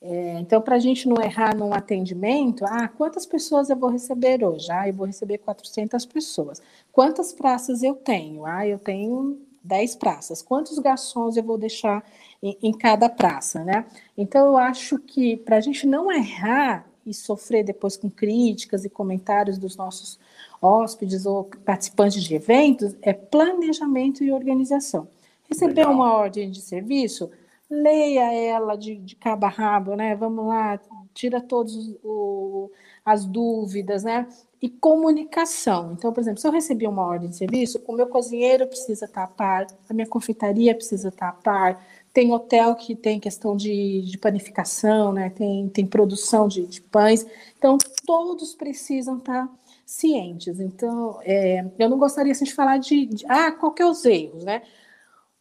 [0.00, 4.44] É, então, para a gente não errar num atendimento, ah, quantas pessoas eu vou receber
[4.44, 4.70] hoje?
[4.70, 6.62] Ah, eu vou receber 400 pessoas.
[6.92, 8.46] Quantas praças eu tenho?
[8.46, 10.40] Ah, eu tenho 10 praças.
[10.40, 12.02] Quantos garçons eu vou deixar
[12.42, 13.84] em, em cada praça, né?
[14.16, 18.90] Então, eu acho que para a gente não errar e sofrer depois com críticas e
[18.90, 20.18] comentários dos nossos
[20.60, 25.06] hóspedes ou participantes de eventos, é planejamento e organização.
[25.48, 25.92] Receber Legal.
[25.92, 27.30] uma ordem de serviço,
[27.70, 30.14] leia ela de, de cabo a rabo, né?
[30.14, 30.80] Vamos lá,
[31.14, 31.74] tira todas
[33.04, 34.26] as dúvidas, né?
[34.60, 35.92] E comunicação.
[35.92, 39.24] Então, por exemplo, se eu recebi uma ordem de serviço, o meu cozinheiro precisa estar
[39.24, 44.02] a par, a minha confeitaria precisa estar a par, tem hotel que tem questão de,
[44.02, 45.30] de panificação, né?
[45.30, 47.24] tem, tem produção de, de, pães,
[47.56, 49.48] então todos precisam estar
[49.86, 50.58] cientes.
[50.58, 54.04] Então, é, eu não gostaria assim, de falar de, de ah, qual que é os
[54.04, 54.62] erros, né?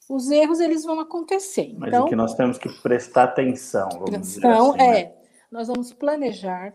[0.07, 1.75] Os erros eles vão acontecer.
[1.77, 4.99] Mas então, o que nós temos que prestar atenção, vamos atenção dizer assim, né?
[5.01, 5.15] é,
[5.51, 6.73] nós vamos planejar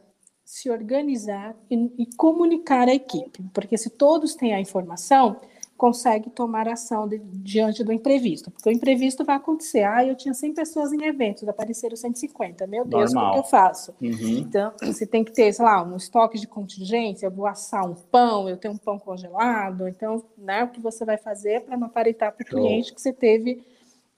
[0.53, 5.41] se organizar e, e, comunicar à equipe, porque se todos têm a informação,
[5.79, 9.83] consegue tomar ação de, diante do imprevisto, porque o imprevisto vai acontecer.
[9.85, 12.67] Ah, eu tinha 100 pessoas em eventos, apareceram 150.
[12.67, 13.31] Meu Deus, Normal.
[13.31, 13.95] o que eu faço?
[13.99, 14.41] Uhum.
[14.41, 17.95] Então, você tem que ter, sei lá, um estoque de contingência, eu vou assar um
[17.95, 21.87] pão, eu tenho um pão congelado, então, né, o que você vai fazer para não
[21.87, 23.65] aparentar para o cliente que você teve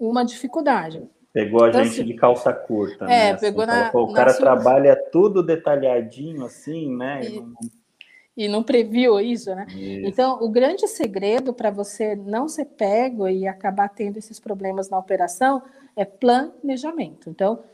[0.01, 1.09] uma dificuldade.
[1.35, 3.31] Pegou a então, gente assim, de calça curta, é, né?
[3.33, 7.25] Assim, pegou na, o cara na trabalha tudo detalhadinho, assim, né?
[7.25, 7.55] E, não...
[8.37, 9.67] e não previu isso, né?
[9.71, 10.07] Isso.
[10.07, 14.97] Então, o grande segredo para você não ser pego e acabar tendo esses problemas na
[14.97, 15.61] operação
[15.97, 17.29] é planejamento.
[17.29, 17.65] Então,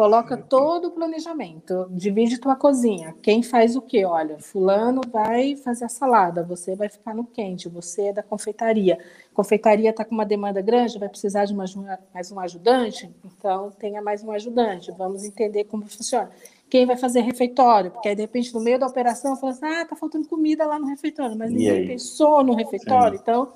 [0.00, 3.14] Coloca todo o planejamento, divide tua cozinha.
[3.20, 4.02] Quem faz o quê?
[4.06, 8.98] Olha, fulano vai fazer a salada, você vai ficar no quente, você é da confeitaria.
[9.34, 13.14] Confeitaria está com uma demanda grande, vai precisar de mais um ajudante?
[13.22, 14.90] Então, tenha mais um ajudante.
[14.96, 16.30] Vamos entender como funciona.
[16.70, 17.90] Quem vai fazer refeitório?
[17.90, 20.78] Porque aí, de repente, no meio da operação, fala assim, ah, tá faltando comida lá
[20.78, 23.18] no refeitório, mas ninguém pensou no refeitório.
[23.18, 23.22] Sim.
[23.22, 23.52] Então,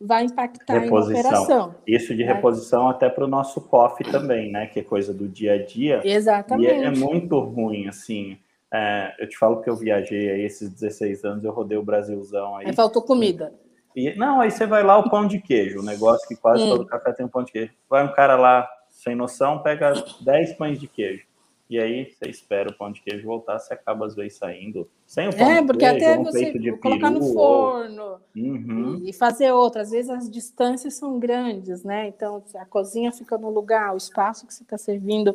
[0.00, 1.22] vai impactar reposição.
[1.22, 1.74] na operação.
[1.86, 4.66] Isso de reposição até para o nosso COF também, né?
[4.66, 6.00] Que é coisa do dia a dia.
[6.04, 6.68] Exatamente.
[6.68, 8.38] E é, é muito ruim, assim.
[8.72, 12.56] É, eu te falo que eu viajei aí esses 16 anos, eu rodei o Brasilzão
[12.56, 12.66] aí.
[12.66, 13.54] Aí faltou comida.
[13.94, 16.70] E, não, aí você vai lá o pão de queijo, o negócio que quase hum.
[16.70, 17.72] todo café tem um pão de queijo.
[17.88, 21.24] Vai um cara lá, sem noção, pega 10 pães de queijo.
[21.68, 25.28] E aí você espera o pão de queijo voltar, você acaba às vezes saindo sem
[25.28, 28.20] o pão é, de porque queijo, até um você peru, colocar no forno ou...
[28.36, 29.02] uhum.
[29.04, 29.82] e fazer outra.
[29.82, 32.08] Às vezes as distâncias são grandes, né?
[32.08, 35.34] Então a cozinha fica no lugar, o espaço que você está servindo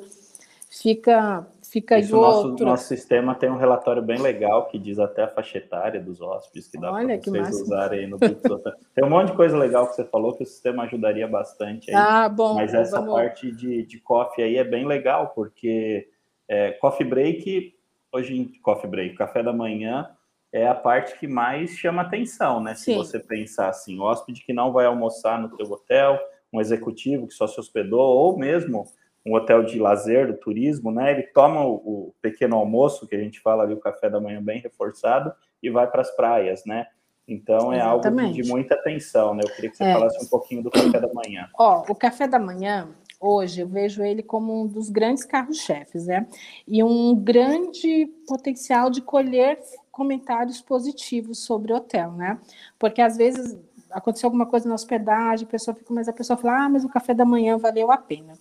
[0.69, 2.65] fica fica Isso, de nosso, outro.
[2.65, 6.67] Nosso sistema tem um relatório bem legal que diz até a faixa etária dos hóspedes
[6.67, 7.63] que dá para vocês massa.
[7.63, 8.17] usarem aí no
[8.93, 11.95] Tem um monte de coisa legal que você falou que o sistema ajudaria bastante aí.
[11.95, 12.55] Ah, bom.
[12.55, 13.13] Mas essa vamos...
[13.13, 16.07] parte de, de coffee aí é bem legal, porque
[16.49, 17.75] é, coffee break,
[18.11, 20.09] hoje em coffee break, café da manhã,
[20.51, 22.73] é a parte que mais chama atenção, né?
[22.73, 22.93] Sim.
[22.93, 26.19] Se você pensar assim, hóspede que não vai almoçar no teu hotel,
[26.51, 28.85] um executivo que só se hospedou, ou mesmo
[29.23, 31.11] um hotel de lazer, do turismo, né?
[31.11, 34.41] Ele toma o, o pequeno almoço, que a gente fala ali, o café da manhã
[34.41, 35.31] bem reforçado,
[35.61, 36.87] e vai para as praias, né?
[37.27, 38.25] Então é Exatamente.
[38.25, 39.43] algo de muita atenção, né?
[39.43, 39.93] Eu queria que você é.
[39.93, 41.47] falasse um pouquinho do café da manhã.
[41.59, 46.27] Ó, o café da manhã, hoje eu vejo ele como um dos grandes carros-chefes, né?
[46.67, 49.59] E um grande potencial de colher
[49.91, 52.39] comentários positivos sobre o hotel, né?
[52.77, 53.57] Porque às vezes
[53.91, 56.89] aconteceu alguma coisa na hospedagem, a pessoa fica, mas a pessoa fala, ah, mas o
[56.89, 58.33] café da manhã valeu a pena.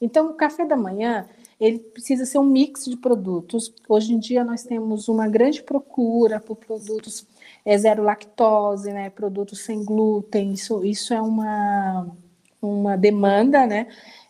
[0.00, 1.26] Então, o café da manhã
[1.60, 3.72] ele precisa ser um mix de produtos.
[3.88, 7.26] Hoje em dia nós temos uma grande procura por produtos
[7.64, 9.08] é, zero lactose, né?
[9.10, 10.52] Produtos sem glúten.
[10.52, 12.06] Isso, isso é uma
[12.64, 13.86] uma demanda, né?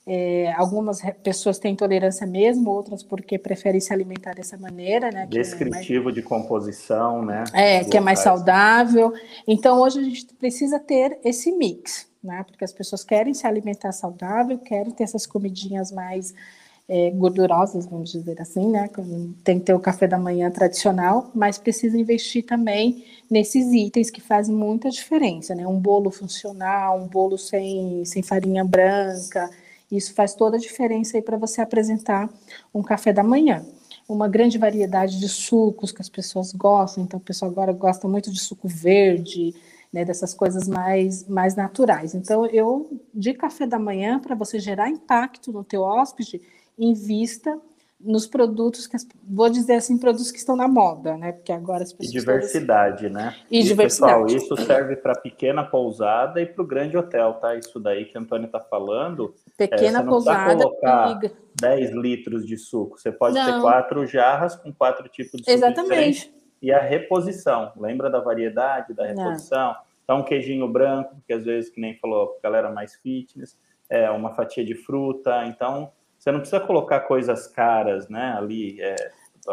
[0.07, 5.27] É, algumas pessoas têm intolerância mesmo, outras porque preferem se alimentar dessa maneira, né?
[5.27, 6.15] Descritivo é mais...
[6.15, 7.45] de composição, né?
[7.55, 9.15] É, que é mais saudável.
[9.49, 12.45] Então, hoje a gente precisa ter esse mix, né?
[12.47, 16.35] Porque as pessoas querem se alimentar saudável, querem ter essas comidinhas mais
[16.87, 18.91] é, gordurosas, vamos dizer assim, né?
[19.43, 24.21] Tem que ter o café da manhã tradicional, mas precisa investir também nesses itens que
[24.21, 25.67] fazem muita diferença, né?
[25.67, 29.49] Um bolo funcional, um bolo sem, sem farinha branca,
[29.91, 32.29] isso faz toda a diferença aí para você apresentar
[32.75, 33.65] um café da manhã.
[34.09, 38.31] Uma grande variedade de sucos que as pessoas gostam, então o pessoal agora gosta muito
[38.31, 39.55] de suco verde,
[39.93, 42.15] né, dessas coisas mais, mais naturais.
[42.15, 46.43] Então, eu, de café da manhã, para você gerar impacto no teu hóspede,
[46.77, 47.59] invista
[48.05, 51.33] nos produtos que vou dizer assim produtos que estão na moda, né?
[51.33, 53.35] Porque agora as pessoas e diversidade, né?
[53.51, 54.25] E, e diversidade.
[54.25, 57.57] Pessoal, isso serve para pequena pousada e para o grande hotel, tá?
[57.57, 59.35] Isso daí que a Antônia está falando.
[59.57, 60.63] Pequena é, você não pousada.
[60.63, 61.21] colocar
[61.61, 62.99] 10 litros de suco.
[62.99, 63.47] Você pode não.
[63.47, 66.35] ter quatro jarras com quatro tipos de suco Exatamente.
[66.61, 67.73] E a reposição.
[67.77, 69.73] Lembra da variedade da reposição?
[69.73, 69.77] Não.
[70.05, 74.35] Então, um queijinho branco, porque às vezes, que nem falou, galera mais fitness, é uma
[74.35, 75.47] fatia de fruta.
[75.47, 75.91] Então,
[76.25, 78.35] você não precisa colocar coisas caras, né?
[78.39, 78.81] Ali.
[78.81, 78.97] É,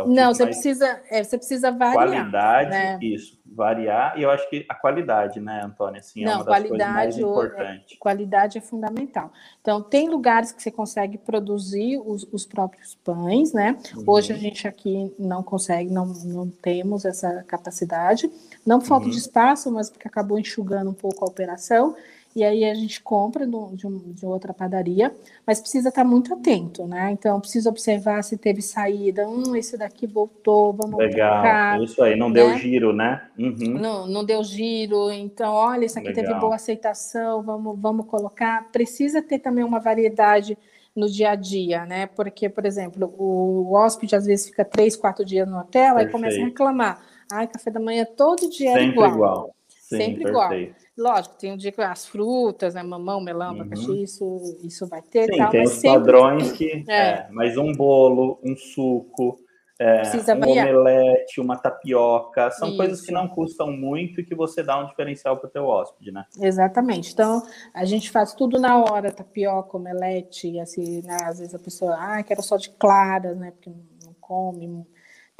[0.07, 1.93] não, você precisa, é, você precisa variar.
[1.95, 2.99] Qualidade, né?
[3.01, 4.17] isso, variar.
[4.17, 5.99] E eu acho que a qualidade, né, Antônia?
[5.99, 7.93] Assim, não, é uma das coisas mais é, importantes.
[7.93, 9.34] É, qualidade é fundamental.
[9.60, 13.77] Então, tem lugares que você consegue produzir os, os próprios pães, né?
[13.93, 14.05] Uhum.
[14.07, 18.31] Hoje a gente aqui não consegue, não, não temos essa capacidade.
[18.65, 19.12] Não falta uhum.
[19.12, 21.97] de espaço, mas porque acabou enxugando um pouco a operação
[22.36, 23.76] e aí a gente compra de, um,
[24.13, 25.13] de, outra padaria,
[25.46, 27.12] mas precisa estar muito atento, né?
[27.12, 32.30] Então precisa observar se teve saída, hum, esse daqui voltou, vamos Legal, isso aí, não
[32.30, 32.36] né?
[32.36, 33.22] deu giro, né?
[33.38, 33.80] Uhum.
[33.80, 36.26] Não, não deu giro, então olha, isso aqui Legal.
[36.26, 38.72] teve boa aceitação, vamos, vamos colocar.
[38.72, 40.58] Precisa ter também uma variedade
[40.96, 42.06] no dia a dia, né?
[42.08, 46.08] Porque, por exemplo, o hóspede às vezes fica três, quatro dias no hotel, Perfeito.
[46.08, 47.02] aí começa a reclamar.
[47.32, 49.13] Ai, café da manhã todo dia Sempre é igual.
[49.13, 49.56] igual.
[49.91, 50.30] Sim, Sempre perfeito.
[50.30, 51.15] igual.
[51.15, 53.95] Lógico, tem um dia que as frutas, né, mamão, melão, abacaxi, uhum.
[53.95, 55.25] isso, isso vai ter.
[55.25, 55.99] Sim, tal, tem os sempre...
[55.99, 56.86] padrões que.
[56.88, 56.93] É.
[56.93, 57.27] é.
[57.30, 59.38] mas um bolo, um suco,
[59.77, 60.67] é, um variar.
[60.69, 62.77] omelete, uma tapioca, são isso.
[62.77, 66.12] coisas que não custam muito e que você dá um diferencial para o teu hóspede,
[66.12, 66.23] né?
[66.39, 67.12] Exatamente.
[67.12, 71.97] Então, a gente faz tudo na hora, tapioca, omelete, assim, né, às vezes a pessoa,
[71.99, 73.51] ah, quero só de claras, né?
[73.51, 73.69] Porque
[74.06, 74.86] não come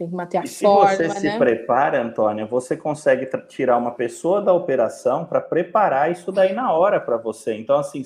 [0.02, 0.90] tem que manter a e forma.
[0.90, 1.32] Se você né?
[1.32, 6.74] se prepara, Antônia, você consegue tirar uma pessoa da operação para preparar isso daí na
[6.74, 7.54] hora para você.
[7.56, 8.04] Então, assim,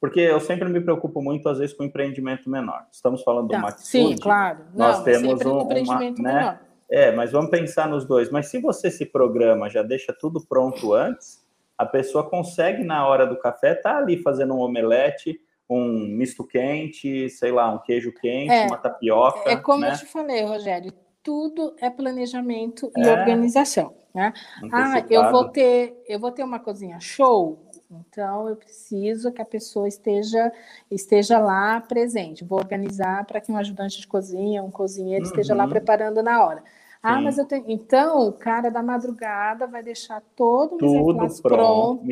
[0.00, 2.86] porque eu sempre me preocupo muito, às vezes, com empreendimento menor.
[2.92, 3.70] Estamos falando do tá.
[3.78, 4.60] Sim, claro.
[4.74, 6.38] Nós Não, temos um, empreendimento uma, né?
[6.38, 6.58] menor.
[6.88, 8.30] É, mas vamos pensar nos dois.
[8.30, 11.42] Mas se você se programa, já deixa tudo pronto antes,
[11.76, 16.44] a pessoa consegue, na hora do café, estar tá ali fazendo um omelete, um misto
[16.44, 19.50] quente, sei lá, um queijo quente, é, uma tapioca.
[19.50, 19.92] É como né?
[19.92, 23.12] eu te falei, Rogério, tudo é planejamento e é.
[23.12, 24.32] organização, né?
[24.72, 27.58] Ah, eu vou ter, eu vou ter uma cozinha show,
[27.90, 30.52] então eu preciso que a pessoa esteja
[30.90, 32.44] esteja lá presente.
[32.44, 35.30] Vou organizar para que um ajudante de cozinha, um cozinheiro uhum.
[35.30, 35.70] esteja lá uhum.
[35.70, 36.62] preparando na hora.
[37.02, 37.24] Ah, Sim.
[37.24, 37.64] mas eu tenho.
[37.66, 42.04] Então, o cara da madrugada vai deixar todo o Tudo pronto, pronto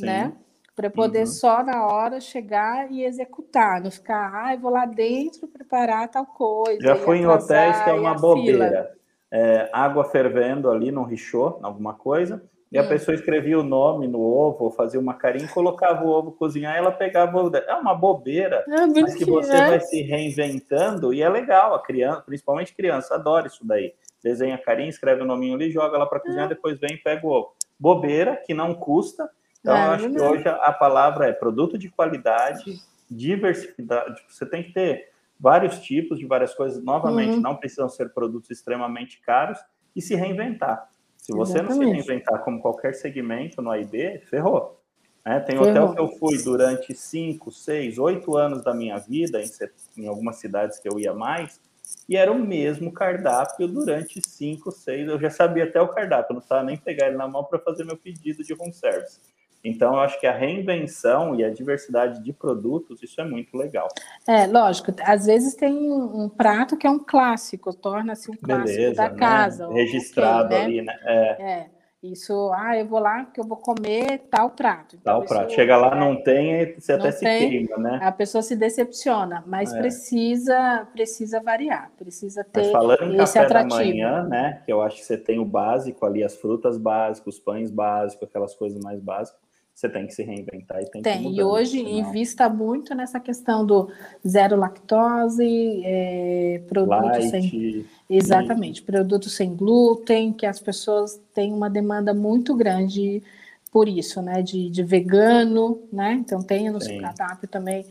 [0.00, 0.32] né?
[0.76, 1.26] Para poder uhum.
[1.26, 6.26] só na hora chegar e executar, não ficar, ah, eu vou lá dentro preparar tal
[6.26, 6.82] coisa.
[6.82, 8.94] Já fui em hotéis que é uma bobeira.
[9.32, 12.82] É, água fervendo ali no richô, alguma coisa, e hum.
[12.82, 16.92] a pessoa escrevia o nome no ovo, fazia uma carinha, colocava o ovo cozinhar, ela
[16.92, 17.56] pegava o ovo.
[17.56, 19.68] É uma bobeira, é, mas que você é.
[19.68, 21.74] vai se reinventando e é legal.
[21.74, 23.94] A criança, principalmente criança, adora isso daí.
[24.22, 26.48] Desenha a carinha, escreve o nominho ali, joga ela para cozinhar, é.
[26.48, 27.52] depois vem e pega o ovo.
[27.78, 29.28] Bobeira que não custa
[29.66, 34.22] então, eu acho que hoje a palavra é produto de qualidade, diversidade.
[34.28, 36.82] Você tem que ter vários tipos de várias coisas.
[36.82, 37.40] Novamente, uhum.
[37.40, 39.58] não precisam ser produtos extremamente caros
[39.94, 40.88] e se reinventar.
[41.16, 41.78] Se você Exatamente.
[41.80, 44.80] não se reinventar como qualquer segmento no AIB, ferrou.
[45.24, 45.70] É, tem ferrou.
[45.70, 49.50] hotel que eu fui durante cinco, seis, oito anos da minha vida, em,
[49.98, 51.60] em algumas cidades que eu ia mais,
[52.08, 55.08] e era o mesmo cardápio durante cinco, seis.
[55.08, 57.84] Eu já sabia até o cardápio, não estava nem pegar ele na mão para fazer
[57.84, 59.20] meu pedido de room service.
[59.66, 63.88] Então, eu acho que a reinvenção e a diversidade de produtos, isso é muito legal.
[64.26, 68.94] É, lógico, às vezes tem um, prato que é um clássico, torna-se um clássico Beleza,
[68.94, 69.18] da né?
[69.18, 69.68] casa.
[69.72, 70.64] Registrado okay, né?
[70.64, 70.98] ali, né?
[71.04, 71.42] É.
[71.42, 71.76] é.
[72.02, 74.94] Isso, ah, eu vou lá que eu vou comer tal prato.
[74.94, 75.52] Então, tal prato.
[75.52, 77.98] Chega lá, não tem, você até se queima, né?
[78.00, 79.78] A pessoa se decepciona, mas é.
[79.78, 83.80] precisa precisa variar, precisa ter mas falando em esse café atrativo.
[83.80, 84.62] da manhã, né?
[84.64, 88.28] Que eu acho que você tem o básico ali, as frutas básicas, os pães básicos,
[88.28, 89.45] aquelas coisas mais básicas
[89.76, 91.18] você tem que se reinventar e tem, tem.
[91.18, 91.36] que mudar.
[91.36, 91.90] E hoje senão...
[91.90, 93.90] invista muito nessa questão do
[94.26, 97.84] zero lactose, é, produtos sem.
[98.08, 98.82] Exatamente, e...
[98.82, 103.22] produtos sem glúten, que as pessoas têm uma demanda muito grande
[103.70, 104.40] por isso, né?
[104.40, 106.14] De, de vegano, né?
[106.14, 107.84] Então tenha no seu cardápio também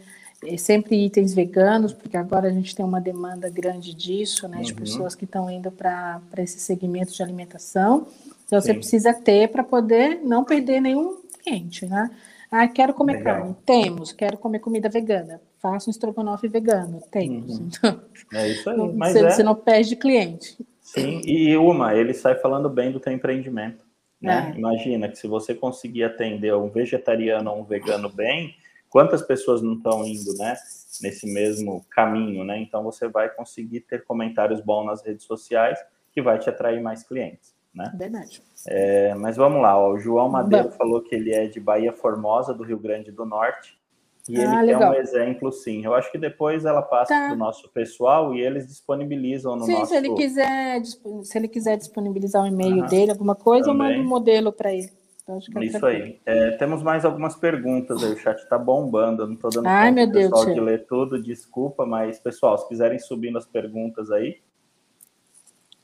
[0.43, 4.61] é, sempre itens veganos, porque agora a gente tem uma demanda grande disso, né?
[4.61, 4.79] De uhum.
[4.79, 8.07] pessoas que estão indo para esse segmento de alimentação.
[8.43, 8.67] Então Sim.
[8.67, 12.10] você precisa ter para poder não perder nenhum cliente, né?
[12.52, 13.38] Ah, quero comer Legal.
[13.38, 13.56] carne.
[13.66, 14.12] Temos.
[14.12, 15.41] Quero comer comida vegana.
[15.60, 17.02] Faça um estrogonofe vegano.
[17.12, 17.60] Temos.
[17.60, 17.68] Uhum.
[17.68, 18.02] Então,
[18.34, 18.93] é isso aí.
[18.93, 19.30] Mas você, é...
[19.30, 20.58] você não perde cliente.
[20.82, 23.84] Sim, e uma, ele sai falando bem do teu empreendimento.
[24.22, 24.54] Né?
[24.54, 24.58] É.
[24.58, 28.56] Imagina que se você conseguir atender um vegetariano ou um vegano bem,
[28.89, 30.56] quantas pessoas não estão indo, né,
[31.02, 32.58] nesse mesmo caminho, né?
[32.60, 35.78] Então você vai conseguir ter comentários bons nas redes sociais
[36.12, 37.91] que vai te atrair mais clientes né?
[37.95, 38.41] Verdade.
[38.67, 40.76] É, mas vamos lá, ó, o João Madeiro Bom.
[40.76, 43.78] falou que ele é de Bahia Formosa, do Rio Grande do Norte,
[44.28, 45.86] e ele ah, quer um exemplo, sim.
[45.86, 47.26] Eu acho que depois ela passa tá.
[47.28, 49.91] para o nosso pessoal e eles disponibilizam no sim, nosso...
[49.91, 52.88] se ele quiser, se ele quiser disponibilizar o e-mail uhum.
[52.88, 53.91] dele, alguma coisa, Também.
[53.91, 54.89] eu mando um modelo para ele.
[55.21, 56.19] Então, é Isso aí.
[56.26, 59.93] É, temos mais algumas perguntas aí, o chat está bombando, eu não estou dando Ai,
[59.93, 64.39] Deus pessoal de ler tudo, desculpa, mas, pessoal, se quiserem subir nas perguntas aí,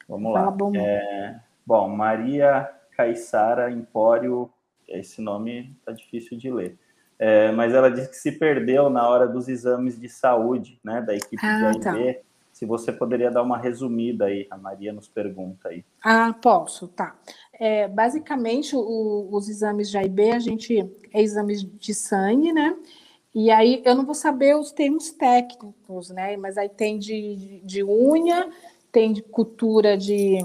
[0.08, 0.52] vamos Fala lá.
[0.52, 0.76] Bom.
[0.76, 1.40] É...
[1.66, 4.50] Bom, Maria Caissara Empório,
[4.88, 6.78] esse nome tá difícil de ler.
[7.18, 11.16] É, mas ela disse que se perdeu na hora dos exames de saúde, né, da
[11.16, 12.14] equipe ah, de AIB.
[12.14, 12.22] Tá.
[12.52, 15.86] Se você poderia dar uma resumida aí, a Maria nos pergunta aí.
[16.04, 17.16] Ah, posso, tá.
[17.54, 20.80] É, basicamente, o, os exames de AIB, a gente
[21.14, 22.76] é exames de sangue, né?
[23.34, 26.36] E aí eu não vou saber os termos técnicos, né?
[26.38, 28.50] Mas aí tem de, de, de unha,
[28.92, 30.40] tem de cultura de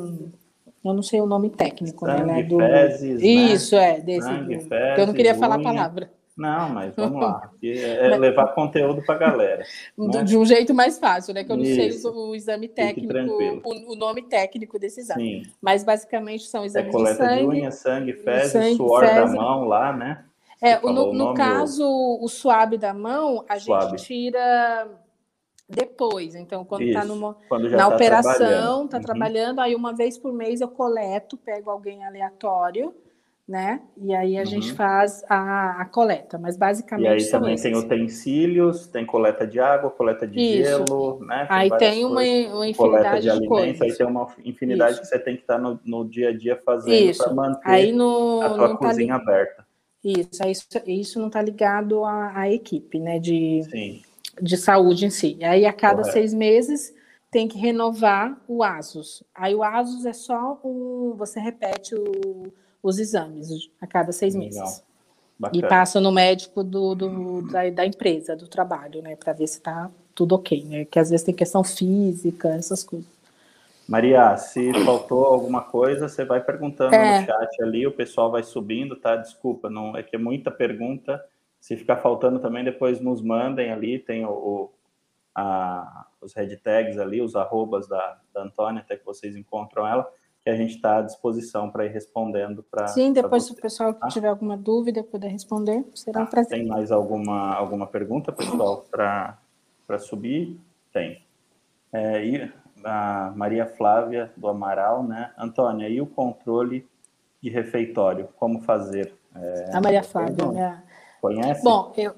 [0.89, 2.43] eu não sei o nome técnico, né, Sangue, né?
[2.43, 2.59] Do...
[2.59, 3.99] Fezes, Isso, né?
[3.99, 4.29] é, desse.
[4.29, 6.11] Sangue, fezes, eu não queria falar a palavra.
[6.37, 7.51] Não, mas vamos lá.
[7.63, 9.65] É levar conteúdo para a galera.
[9.97, 10.23] Né?
[10.23, 11.43] De um jeito mais fácil, né?
[11.43, 12.03] Que eu não Isso.
[12.03, 13.15] sei o, o exame técnico,
[13.65, 15.45] o, o, nome técnico desse exame.
[15.45, 15.51] Sim.
[15.61, 17.41] Mas basicamente são é exames é coleta de sangue.
[17.41, 19.33] de unha, sangue, fezes, sangue, suor fezes.
[19.33, 20.25] da mão lá, né?
[20.61, 23.91] É, no, no caso, o suave da mão, a suave.
[23.91, 24.89] gente tira
[25.69, 26.35] depois.
[26.35, 29.03] Então, quando está na tá operação, está uhum.
[29.03, 32.95] trabalhando, aí uma vez por mês eu coleto, pego alguém aleatório,
[33.49, 33.81] né?
[33.97, 34.47] E aí a uhum.
[34.47, 36.39] gente faz a, a, coleta.
[36.39, 37.07] Mas basicamente.
[37.07, 37.63] E aí também esses.
[37.63, 40.65] tem utensílios, tem coleta de água, coleta de Isso.
[40.65, 41.47] gelo, né?
[41.47, 43.81] Tem aí tem uma, uma, infinidade de, de coisas.
[43.81, 45.01] Aí tem uma infinidade Isso.
[45.03, 48.41] que você tem que estar no, no dia a dia fazendo para manter aí no,
[48.43, 49.67] a tua tá cozinha tá aberta.
[50.05, 53.19] Isso, isso, isso não está ligado à, à, equipe, né?
[53.19, 54.03] De, Sim
[54.41, 55.39] de saúde em si.
[55.43, 56.13] Aí a cada Correto.
[56.13, 56.95] seis meses
[57.31, 59.23] tem que renovar o ASUS.
[59.35, 63.49] Aí o ASUS é só um, você repete o, os exames
[63.81, 64.49] a cada seis Legal.
[64.49, 64.85] meses.
[65.39, 65.67] Bacana.
[65.67, 69.17] E passa no médico do, do da, da, empresa, do trabalho, né?
[69.17, 70.85] Para ver se está tudo ok, né?
[70.87, 73.07] Que às vezes tem questão física, essas coisas.
[73.87, 77.21] Maria, se faltou alguma coisa, você vai perguntando é.
[77.21, 79.15] no chat ali, o pessoal vai subindo, tá?
[79.15, 81.23] Desculpa, não é que é muita pergunta
[81.67, 84.71] se ficar faltando também, depois nos mandem ali, tem o, o
[85.35, 90.09] a, os tags ali, os arrobas da, da Antônia, até que vocês encontram ela,
[90.45, 92.63] que a gente está à disposição para ir respondendo.
[92.71, 94.07] Pra, Sim, depois se o pessoal que tá?
[94.07, 96.31] tiver alguma dúvida puder responder, será um tá.
[96.31, 96.57] prazer.
[96.57, 100.61] Tem mais alguma, alguma pergunta, pessoal, para subir?
[100.93, 101.21] Tem.
[101.93, 102.53] É, e
[102.85, 105.33] a Maria Flávia do Amaral, né?
[105.37, 106.89] Antônia, e o controle
[107.43, 109.13] de refeitório, como fazer?
[109.35, 110.86] É, a Maria Flávia, né?
[111.21, 111.63] Conhece?
[111.63, 112.15] Bom, eu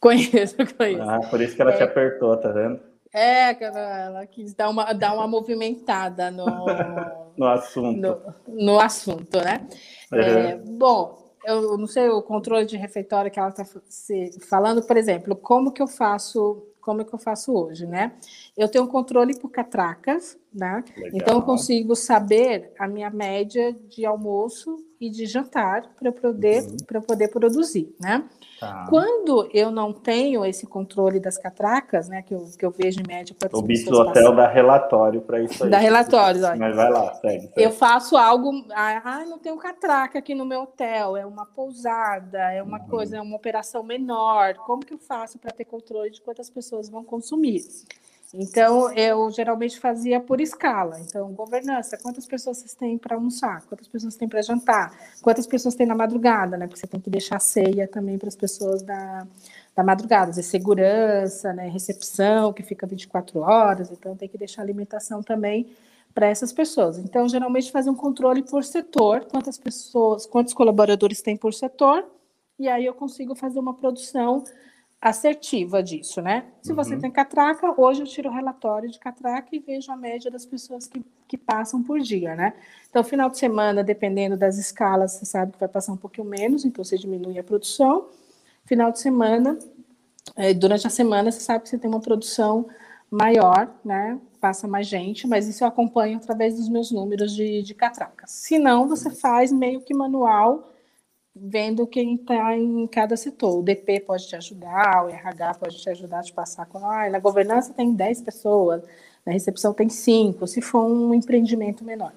[0.00, 1.02] conheço, conheço.
[1.02, 2.80] Ah, por isso que ela é, te apertou, tá vendo?
[3.12, 6.44] É, ela quis dar uma, dar uma movimentada no,
[7.36, 8.00] no assunto.
[8.00, 9.66] No, no assunto, né?
[10.12, 10.18] Uhum.
[10.18, 13.64] É, bom, eu não sei o controle de refeitório que ela está
[14.48, 18.12] falando, por exemplo, como que eu faço, como que eu faço hoje, né?
[18.58, 20.82] Eu tenho controle por catracas, né?
[20.96, 21.12] Legal.
[21.14, 26.76] Então eu consigo saber a minha média de almoço e de jantar para poder, uhum.
[26.84, 28.24] para poder produzir, né?
[28.58, 28.86] Tá.
[28.90, 33.06] Quando eu não tenho esse controle das catracas, né, que eu, que eu vejo em
[33.06, 35.70] média para O Bits Hotel dá relatório para isso aí.
[35.70, 36.56] Dá relatórios, olha.
[36.56, 37.62] Mas vai lá, segue, segue.
[37.62, 42.60] Eu faço algo, ah, não tenho catraca aqui no meu hotel, é uma pousada, é
[42.60, 42.88] uma uhum.
[42.88, 44.54] coisa, é uma operação menor.
[44.66, 47.62] Como que eu faço para ter controle de quantas pessoas vão consumir?
[48.34, 51.00] Então, eu geralmente fazia por escala.
[51.00, 53.64] Então, governança, quantas pessoas vocês têm para almoçar?
[53.66, 54.94] Quantas pessoas têm para jantar?
[55.22, 56.66] Quantas pessoas têm na madrugada, né?
[56.66, 59.26] Porque você tem que deixar ceia também para as pessoas da,
[59.74, 60.30] da madrugada.
[60.30, 61.68] Às segurança, né?
[61.68, 63.90] recepção, que fica 24 horas.
[63.90, 65.74] Então, tem que deixar alimentação também
[66.14, 66.98] para essas pessoas.
[66.98, 72.04] Então, geralmente fazia um controle por setor, quantas pessoas, quantos colaboradores tem por setor,
[72.58, 74.42] e aí eu consigo fazer uma produção
[75.00, 76.46] assertiva disso, né?
[76.60, 76.76] Se uhum.
[76.76, 80.44] você tem catraca, hoje eu tiro o relatório de catraca e vejo a média das
[80.44, 82.54] pessoas que, que passam por dia, né?
[82.90, 86.64] Então, final de semana, dependendo das escalas, você sabe que vai passar um pouquinho menos,
[86.64, 88.08] então você diminui a produção.
[88.64, 89.56] Final de semana,
[90.34, 92.66] é, durante a semana, você sabe que você tem uma produção
[93.10, 94.18] maior, né?
[94.40, 98.30] Passa mais gente, mas isso eu acompanho através dos meus números de, de catracas.
[98.30, 100.72] Se não, você faz meio que manual,
[101.40, 103.58] vendo quem está em cada setor.
[103.58, 106.78] O DP pode te ajudar, o RH pode te ajudar a te passar com.
[106.78, 108.82] Ah, na governança tem 10 pessoas,
[109.24, 112.12] na recepção tem 5, se for um empreendimento menor.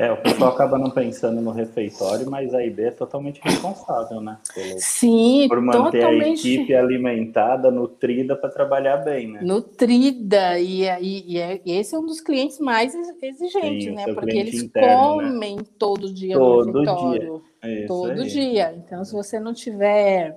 [0.00, 4.38] É, o pessoal acaba não pensando no refeitório, mas a IB é totalmente responsável, né?
[4.54, 6.48] Pelo, Sim, Por manter totalmente...
[6.48, 9.40] a equipe alimentada, nutrida para trabalhar bem, né?
[9.42, 14.06] Nutrida, e, e, e, e, esse é um dos clientes mais exigentes, Sim, né?
[14.14, 15.32] Porque eles interno, né?
[15.32, 15.62] comem né?
[15.78, 17.20] todo dia todo no refeitório.
[17.20, 17.49] Dia.
[17.86, 18.28] Todo aí.
[18.28, 18.74] dia.
[18.76, 20.36] Então, se você não tiver...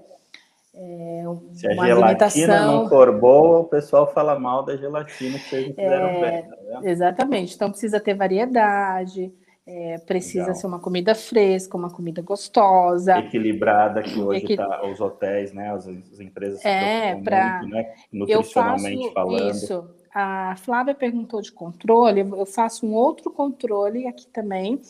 [0.76, 5.68] É, Se a gelatina não for boa, o pessoal fala mal da gelatina que vocês
[5.68, 6.50] fizeram é, bem.
[6.50, 7.54] Tá exatamente.
[7.54, 9.32] Então precisa ter variedade,
[9.68, 10.56] é, precisa Legal.
[10.56, 13.20] ser uma comida fresca, uma comida gostosa.
[13.20, 14.58] Equilibrada, que hoje Equi...
[14.58, 15.70] tá, os hotéis, né?
[15.72, 17.94] As, as empresas é, para né?
[18.12, 19.52] Nutricionalmente eu faço falando.
[19.52, 19.90] Isso.
[20.12, 24.82] A Flávia perguntou de controle, eu faço um outro controle aqui também,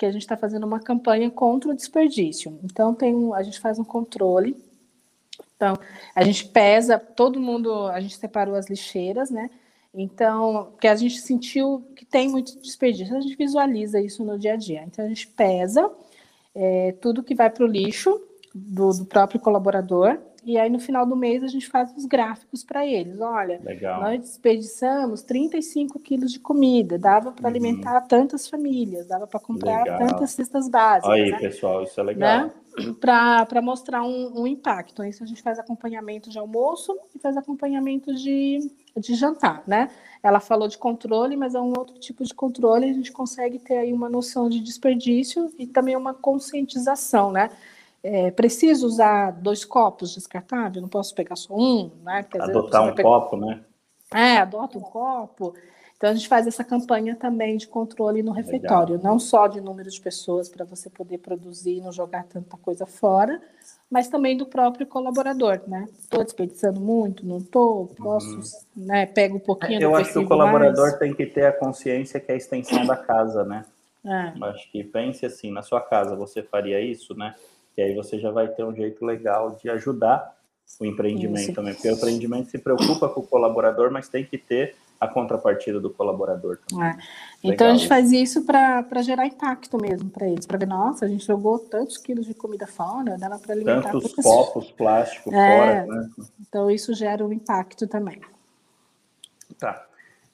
[0.00, 2.58] que a gente está fazendo uma campanha contra o desperdício.
[2.64, 4.56] Então, tem um, a gente faz um controle.
[5.54, 5.76] Então,
[6.14, 9.50] a gente pesa, todo mundo, a gente separou as lixeiras, né?
[9.92, 14.54] Então, que a gente sentiu que tem muito desperdício, a gente visualiza isso no dia
[14.54, 14.82] a dia.
[14.86, 15.92] Então, a gente pesa
[16.54, 18.18] é, tudo que vai para o lixo
[18.54, 22.64] do, do, próprio colaborador, e aí no final do mês a gente faz os gráficos
[22.64, 23.20] para eles.
[23.20, 24.00] Olha, Legal.
[24.00, 27.50] nós desperdiçamos 35 quilos de comida, dava para uhum.
[27.50, 29.98] alimentar tantas famílias, dava para comprar legal.
[29.98, 31.10] tantas cestas básicas.
[31.10, 31.38] Aí, né?
[31.38, 32.46] pessoal, isso é legal.
[32.46, 32.52] Né?
[33.00, 34.92] Para mostrar um, um impacto.
[34.92, 39.88] Então, isso a gente faz acompanhamento de almoço e faz acompanhamento de de jantar, né?
[40.22, 43.78] Ela falou de controle, mas é um outro tipo de controle, a gente consegue ter
[43.78, 47.50] aí uma noção de desperdício e também uma conscientização, né?
[48.02, 52.22] É, preciso usar dois copos descartáveis, não posso pegar só um, né?
[52.22, 53.08] Porque, Adotar um pegar...
[53.08, 53.60] copo, né?
[54.12, 55.54] É, adota um copo.
[56.00, 59.12] Então a gente faz essa campanha também de controle no refeitório, Legal.
[59.12, 62.86] não só de número de pessoas para você poder produzir e não jogar tanta coisa
[62.86, 63.38] fora,
[63.90, 65.86] mas também do próprio colaborador, né?
[65.98, 68.42] Estou desperdiçando muito, não estou, posso, uhum.
[68.86, 69.04] né?
[69.04, 69.82] Pego um pouquinho.
[69.82, 70.98] Eu acho que o colaborador mais.
[70.98, 73.66] tem que ter a consciência que é a extensão da casa, né?
[74.02, 74.32] É.
[74.46, 77.34] Acho que pense assim, na sua casa você faria isso, né?
[77.76, 80.36] E aí você já vai ter um jeito legal de ajudar
[80.78, 81.54] o empreendimento isso.
[81.54, 85.80] também, porque o empreendimento se preocupa com o colaborador, mas tem que ter a contrapartida
[85.80, 86.88] do colaborador também.
[86.88, 86.98] É.
[87.42, 91.08] Então a gente faz isso para gerar impacto mesmo para eles, para ver, nossa, a
[91.08, 95.86] gente jogou tantos quilos de comida fora, dá para alimentar tantos copos plásticos é, fora,
[95.86, 96.10] né?
[96.46, 98.20] Então isso gera um impacto também.
[99.58, 99.86] Tá.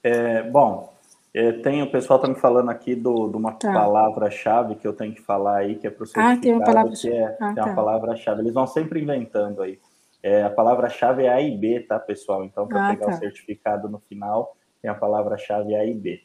[0.03, 0.93] É, bom,
[1.37, 3.71] é, tem, o pessoal está me falando aqui do, de uma tá.
[3.71, 6.65] palavra-chave que eu tenho que falar aí, que é para o certificado, ah, tem uma
[6.65, 7.75] palavra que é, ah, tem uma tá.
[7.75, 8.41] palavra-chave.
[8.41, 9.79] Eles vão sempre inventando aí.
[10.23, 12.43] É, a palavra-chave é A e B, tá, pessoal?
[12.43, 13.13] Então, para ah, pegar tá.
[13.13, 16.23] o certificado no final, tem a palavra-chave A e B.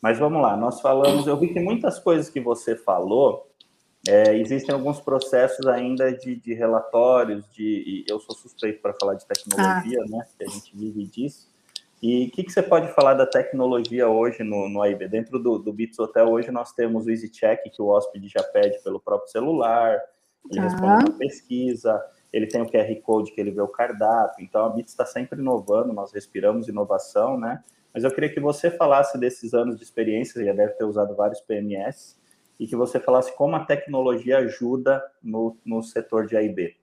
[0.00, 3.48] Mas vamos lá, nós falamos, eu vi que muitas coisas que você falou,
[4.06, 9.26] é, existem alguns processos ainda de, de relatórios, de, eu sou suspeito para falar de
[9.26, 10.08] tecnologia, ah.
[10.08, 10.24] né?
[10.38, 11.51] Que a gente vive disso.
[12.02, 15.06] E o que, que, você pode falar da tecnologia hoje no, no AIB?
[15.06, 18.82] Dentro do, do Bits Hotel, hoje nós temos o EasyCheck, que o hóspede já pede
[18.82, 20.02] pelo próprio celular,
[20.50, 20.62] ele ah.
[20.64, 24.68] responde uma pesquisa, ele tem o QR Code que ele vê o cardápio, então a
[24.70, 27.62] Bits está sempre inovando, nós respiramos inovação, né?
[27.94, 31.14] Mas eu queria que você falasse desses anos de experiência, você já deve ter usado
[31.14, 32.18] vários PMS,
[32.58, 36.76] e que você falasse como a tecnologia ajuda no, no setor de AIB.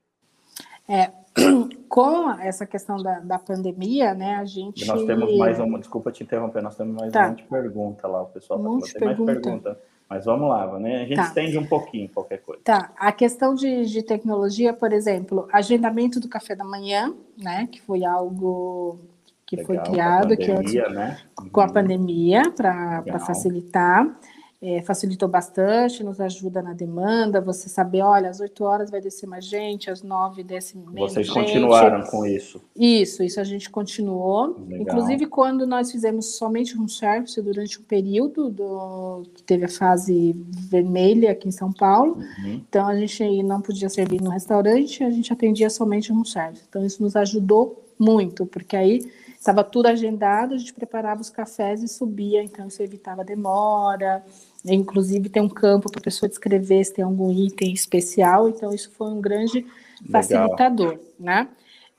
[0.90, 1.12] É,
[1.88, 4.84] com essa questão da, da pandemia, né, a gente...
[4.84, 7.28] E nós temos mais uma, desculpa te interromper, nós temos mais tá.
[7.28, 9.80] uma pergunta lá, o pessoal está falando, tem mais pergunta.
[10.10, 11.04] Mas vamos lá, né?
[11.04, 11.24] A gente tá.
[11.24, 12.64] estende um pouquinho qualquer coisa.
[12.64, 12.92] Tá.
[12.98, 17.68] A questão de, de tecnologia, por exemplo, agendamento do café da manhã, né?
[17.72, 18.98] Que foi algo
[19.46, 21.18] que Legal, foi criado com a pandemia, que, né?
[21.52, 21.74] com a uhum.
[21.74, 24.20] pandemia para facilitar
[24.62, 29.26] é, facilitou bastante, nos ajuda na demanda, você saber, olha, às 8 horas vai descer
[29.26, 31.36] mais gente, às 9 desce menos Vocês gente.
[31.36, 32.62] continuaram com isso?
[32.76, 34.58] Isso, isso a gente continuou.
[34.68, 34.82] Legal.
[34.82, 40.36] Inclusive, quando nós fizemos somente um service durante um período do, que teve a fase
[40.70, 42.62] vermelha aqui em São Paulo, uhum.
[42.68, 46.64] então a gente não podia servir no restaurante, a gente atendia somente um service.
[46.68, 49.10] Então, isso nos ajudou muito, porque aí
[49.40, 54.24] estava tudo agendado, a gente preparava os cafés e subia, então isso evitava demora.
[54.66, 58.92] Inclusive tem um campo para a pessoa descrever se tem algum item especial, então isso
[58.92, 59.66] foi um grande
[60.12, 61.06] facilitador, Legal.
[61.18, 61.48] né?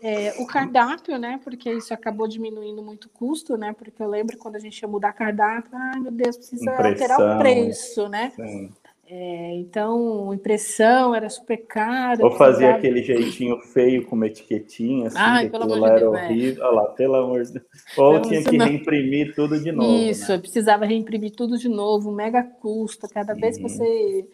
[0.02, 1.38] É, o cardápio, né?
[1.44, 3.74] Porque isso acabou diminuindo muito o custo, né?
[3.74, 7.36] Porque eu lembro quando a gente ia mudar cardápio, ai meu Deus, precisa Impressão, alterar
[7.36, 8.32] o preço, né?
[8.34, 8.72] Sim.
[9.12, 12.22] É, então, impressão era super caro.
[12.22, 12.78] Ou fazia precisava...
[12.78, 16.08] aquele jeitinho feio com uma etiquetinha, assim, Ai, pelo amor de Deus, era é.
[16.08, 16.64] horrível.
[16.64, 17.66] Olha lá, pelo amor de Deus.
[17.98, 18.66] Ou então, tinha que não...
[18.66, 19.92] reimprimir tudo de novo.
[19.92, 20.38] Isso, né?
[20.38, 23.08] precisava reimprimir tudo de novo, mega custo.
[23.08, 24.28] Cada vez que você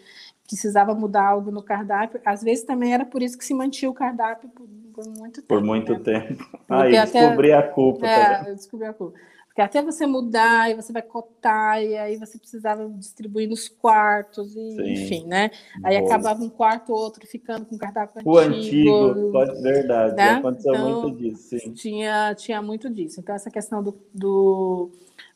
[0.46, 3.94] precisava mudar algo no cardápio, às vezes também era por isso que se mantinha o
[3.94, 5.48] cardápio por, por muito tempo.
[5.48, 6.00] Por muito né?
[6.00, 6.58] tempo.
[6.68, 8.06] Aí, ah, descobri a culpa.
[8.06, 9.18] É, tá eu descobri a culpa.
[9.56, 14.54] Porque até você mudar, e você vai cotar, e aí você precisava distribuir nos quartos,
[14.54, 15.50] e, enfim, né?
[15.82, 16.10] Aí Boa.
[16.10, 18.90] acabava um quarto ou outro ficando com cardápio o antigo.
[18.90, 20.32] O antigo, pode, verdade, né?
[20.32, 21.72] aconteceu então, muito disso, sim.
[21.72, 23.18] Tinha, tinha muito disso.
[23.18, 24.90] Então, essa questão do, do,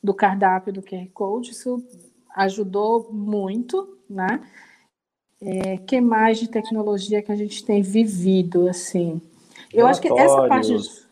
[0.05, 1.83] do cardápio do QR Code, isso
[2.37, 4.47] ajudou muito, né?
[5.41, 9.19] É, que mais de tecnologia que a gente tem vivido, assim?
[9.73, 11.10] Eu acho que essa parte de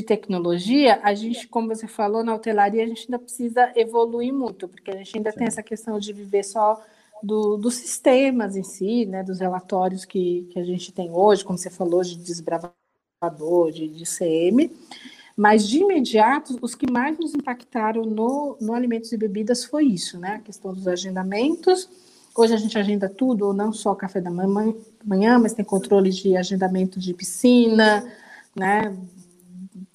[0.00, 4.90] tecnologia, a gente, como você falou, na hotelaria, a gente ainda precisa evoluir muito, porque
[4.90, 5.38] a gente ainda Sim.
[5.38, 6.80] tem essa questão de viver só
[7.22, 11.58] do, dos sistemas em si, né, dos relatórios que, que a gente tem hoje, como
[11.58, 14.70] você falou, de desbravador, de, de CM,
[15.36, 20.18] mas de imediato, os que mais nos impactaram no, no alimentos e bebidas foi isso,
[20.18, 21.88] né, a questão dos agendamentos,
[22.34, 26.98] Hoje a gente agenda tudo, não só café da manhã, mas tem controle de agendamento
[26.98, 28.10] de piscina,
[28.56, 28.96] né?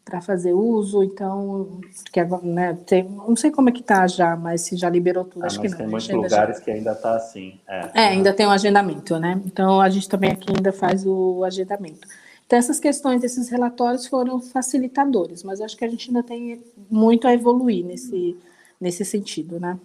[0.08, 1.82] Para fazer uso, então,
[2.12, 5.43] que, né, tem, não sei como é que está já, mas se já liberou tudo,
[5.43, 5.78] ah, acho que não.
[5.78, 6.64] Tem muitos lugares já...
[6.64, 7.60] que ainda está assim.
[7.68, 9.41] É, é, ainda tem um agendamento, né?
[9.45, 12.08] Então, a gente também aqui ainda faz o agendamento.
[12.45, 17.28] Então, essas questões, esses relatórios foram facilitadores, mas acho que a gente ainda tem muito
[17.28, 18.38] a evoluir nesse,
[18.80, 19.78] nesse sentido, né?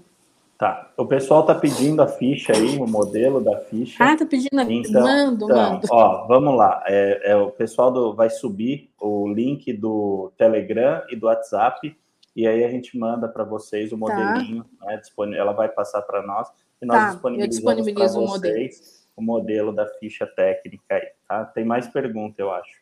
[0.63, 0.93] Tá.
[0.97, 3.97] O pessoal está pedindo a ficha aí, o modelo da ficha.
[3.99, 5.89] Ah, tá pedindo a então, mando, então, mando.
[5.91, 6.85] Ó, vamos lá.
[6.87, 11.99] É, é, o pessoal do, vai subir o link do Telegram e do WhatsApp,
[12.37, 14.07] e aí a gente manda para vocês o tá.
[14.07, 14.87] modelinho, tá.
[14.87, 16.49] né, ela vai passar para nós,
[16.81, 19.73] e nós tá, disponibilizamos para vocês o modelo.
[19.73, 21.45] o modelo da ficha técnica aí, tá?
[21.45, 22.81] Tem mais pergunta, eu acho.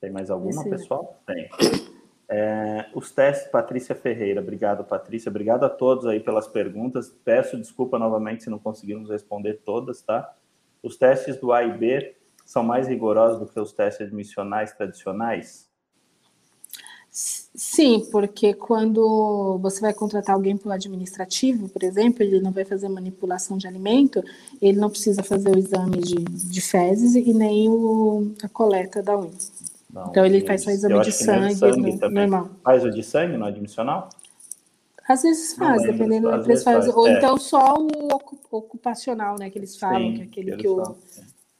[0.00, 0.70] Tem mais alguma, Esse...
[0.70, 1.20] pessoal?
[1.26, 1.50] Tem.
[2.34, 7.14] É, os testes, Patrícia Ferreira, obrigado, Patrícia, obrigado a todos aí pelas perguntas.
[7.22, 10.34] Peço desculpa novamente se não conseguimos responder todas, tá?
[10.82, 12.16] Os testes do A e B
[12.46, 15.68] são mais rigorosos do que os testes admissionais tradicionais?
[17.10, 22.64] Sim, porque quando você vai contratar alguém para o administrativo, por exemplo, ele não vai
[22.64, 24.24] fazer manipulação de alimento,
[24.62, 29.18] ele não precisa fazer o exame de, de fezes e nem o, a coleta da
[29.18, 29.36] unha.
[29.92, 32.50] Não, então ele faz só exame de sangue, sangue no, normal.
[32.64, 34.08] Faz o de sangue no admissional?
[35.06, 36.94] Às vezes faz, lembro, dependendo do que eles fazem.
[36.94, 37.18] Ou é.
[37.18, 38.08] então só o
[38.50, 39.50] ocupacional, né?
[39.50, 40.96] Que eles falam, Sim, que é aquele que, o,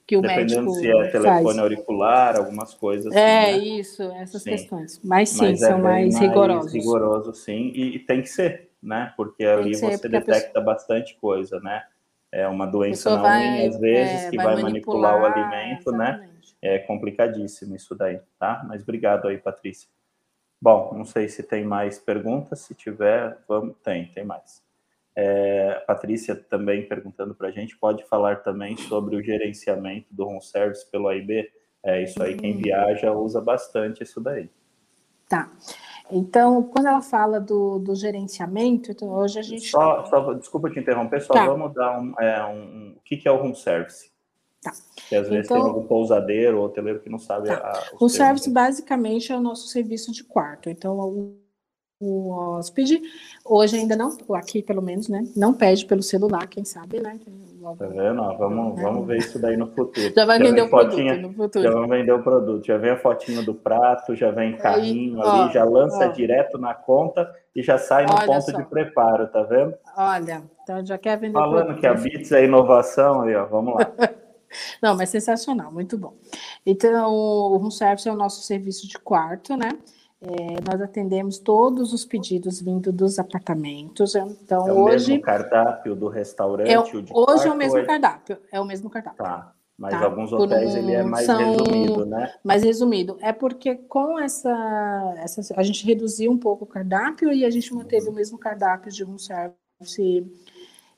[0.06, 1.58] que o Dependendo médico se é telefone faz.
[1.58, 3.58] auricular, algumas coisas assim, É, né?
[3.58, 4.50] isso, essas sim.
[4.50, 5.00] questões.
[5.02, 6.72] Mas sim, Mas é são mais, mais rigorosos.
[6.72, 9.12] rigoroso, sim, e, e, tem que ser, né?
[9.16, 10.64] Porque ali ser, você detecta pessoa...
[10.64, 11.82] bastante coisa, né?
[12.30, 16.08] É uma doença na vai, às vezes, é, que vai, manipular, manipular o alimento, né?
[16.08, 16.26] exatamente.
[16.28, 16.31] né?
[16.62, 18.64] É complicadíssimo isso daí, tá?
[18.66, 19.88] Mas obrigado aí, Patrícia.
[20.60, 24.62] Bom, não sei se tem mais perguntas, se tiver, vamos, tem, tem mais.
[25.14, 30.40] É, Patrícia também perguntando para a gente, pode falar também sobre o gerenciamento do home
[30.40, 31.50] service pelo AIB?
[31.82, 32.60] É isso aí, quem hum.
[32.62, 34.48] viaja usa bastante isso daí.
[35.28, 35.50] Tá.
[36.10, 39.68] Então, quando ela fala do, do gerenciamento, então hoje a gente.
[39.68, 41.46] Só, só desculpa te interromper, só tá.
[41.46, 44.11] vamos dar um, é, um, um, O que, que é o home service?
[44.62, 44.72] Tá.
[45.08, 47.56] Que às vezes então, tem algum pousadeiro ou hoteleiro que não sabe tá.
[47.56, 50.70] a, O service basicamente é o nosso serviço de quarto.
[50.70, 51.36] Então, o,
[52.00, 53.00] o hóspede,
[53.44, 55.24] hoje ainda não, aqui pelo menos, né?
[55.36, 57.18] Não pede pelo celular, quem sabe, né?
[57.78, 58.22] Tá vendo?
[58.38, 58.82] vamos, né?
[58.82, 60.10] vamos ver isso daí no futuro.
[60.14, 61.64] Já vai já vender o fotinha, produto no futuro.
[61.64, 62.66] Já vamos vender o produto.
[62.66, 66.08] Já vem a fotinha do prato, já vem carrinho Aí, ali, ó, já lança ó.
[66.08, 68.56] direto na conta e já sai no Olha ponto só.
[68.56, 69.74] de preparo, tá vendo?
[69.96, 73.92] Olha, então já quer vender Falando que a Bits é inovação aí, ó, vamos lá.
[74.80, 76.14] Não, mas sensacional, muito bom.
[76.64, 79.70] Então, o room service é o nosso serviço de quarto, né?
[80.24, 84.14] É, nós atendemos todos os pedidos vindo dos apartamentos.
[84.14, 85.11] Então, é o hoje.
[85.11, 86.70] mesmo cardápio do restaurante?
[86.70, 88.38] É, hoje é o mesmo cardápio.
[88.53, 89.24] É o mesmo cardápio.
[89.24, 89.53] Tá.
[89.76, 90.05] Mas tá?
[90.05, 91.38] alguns hotéis um, ele é mais são...
[91.38, 92.32] resumido, né?
[92.44, 93.18] Mais resumido.
[93.20, 95.55] É porque com essa, essa.
[95.57, 98.12] A gente reduziu um pouco o cardápio e a gente manteve uhum.
[98.12, 100.24] o mesmo cardápio de room service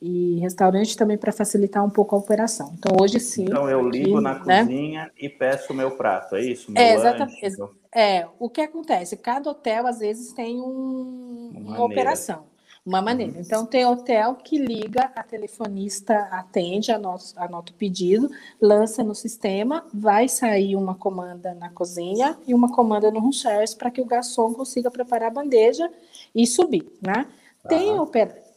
[0.01, 2.73] e restaurante também para facilitar um pouco a operação.
[2.79, 3.45] Então hoje sim.
[3.45, 4.61] Então eu ligo aqui, na né?
[4.61, 6.71] cozinha e peço o meu prato, é isso?
[6.71, 7.57] Meu é, exatamente.
[7.95, 9.17] É, o que acontece?
[9.17, 12.45] Cada hotel, às vezes, tem um, uma, uma operação,
[12.85, 13.35] uma maneira.
[13.35, 13.41] Uhum.
[13.41, 18.29] Então, tem hotel que liga, a telefonista atende, anota, anota o pedido,
[18.61, 23.77] lança no sistema, vai sair uma comanda na cozinha e uma comanda no room service
[23.77, 25.89] para que o garçom consiga preparar a bandeja
[26.35, 27.29] e subir, né?
[27.69, 28.07] Tem, uhum.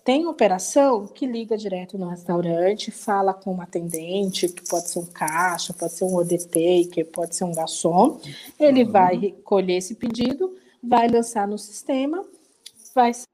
[0.08, 5.05] Tem operação que liga direto no restaurante, fala com uma atendente, que pode ser um
[5.05, 8.18] caixa, pode ser um ODT, que pode ser um garçom.
[8.58, 8.91] Ele uhum.
[8.93, 12.24] vai recolher esse pedido, vai lançar no sistema,
[12.95, 13.10] vai.
[13.10, 13.26] Acho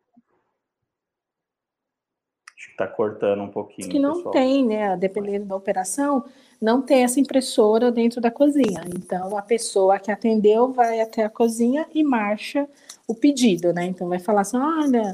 [2.56, 3.90] que está cortando um pouquinho.
[3.90, 4.34] Que não pessoal.
[4.34, 4.98] tem, né?
[4.98, 6.26] Dependendo da operação,
[6.60, 8.84] não tem essa impressora dentro da cozinha.
[8.96, 12.68] Então, a pessoa que atendeu vai até a cozinha e marcha
[13.08, 13.86] o pedido, né?
[13.86, 15.14] Então, vai falar assim: olha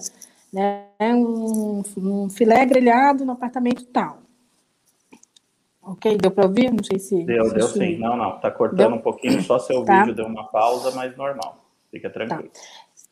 [0.51, 0.85] né?
[1.01, 4.19] Um, um filé grelhado no apartamento tal.
[5.81, 6.17] Ok?
[6.17, 6.71] Deu para ouvir?
[6.71, 7.23] Não sei se.
[7.23, 7.97] Deu, se deu sim.
[7.97, 8.39] Não, não.
[8.39, 8.95] Tá cortando deu?
[8.97, 10.01] um pouquinho, só seu tá.
[10.01, 11.57] vídeo deu uma pausa, mas normal.
[11.91, 12.13] Fica tá.
[12.13, 12.49] tranquilo.
[12.49, 12.59] Tá.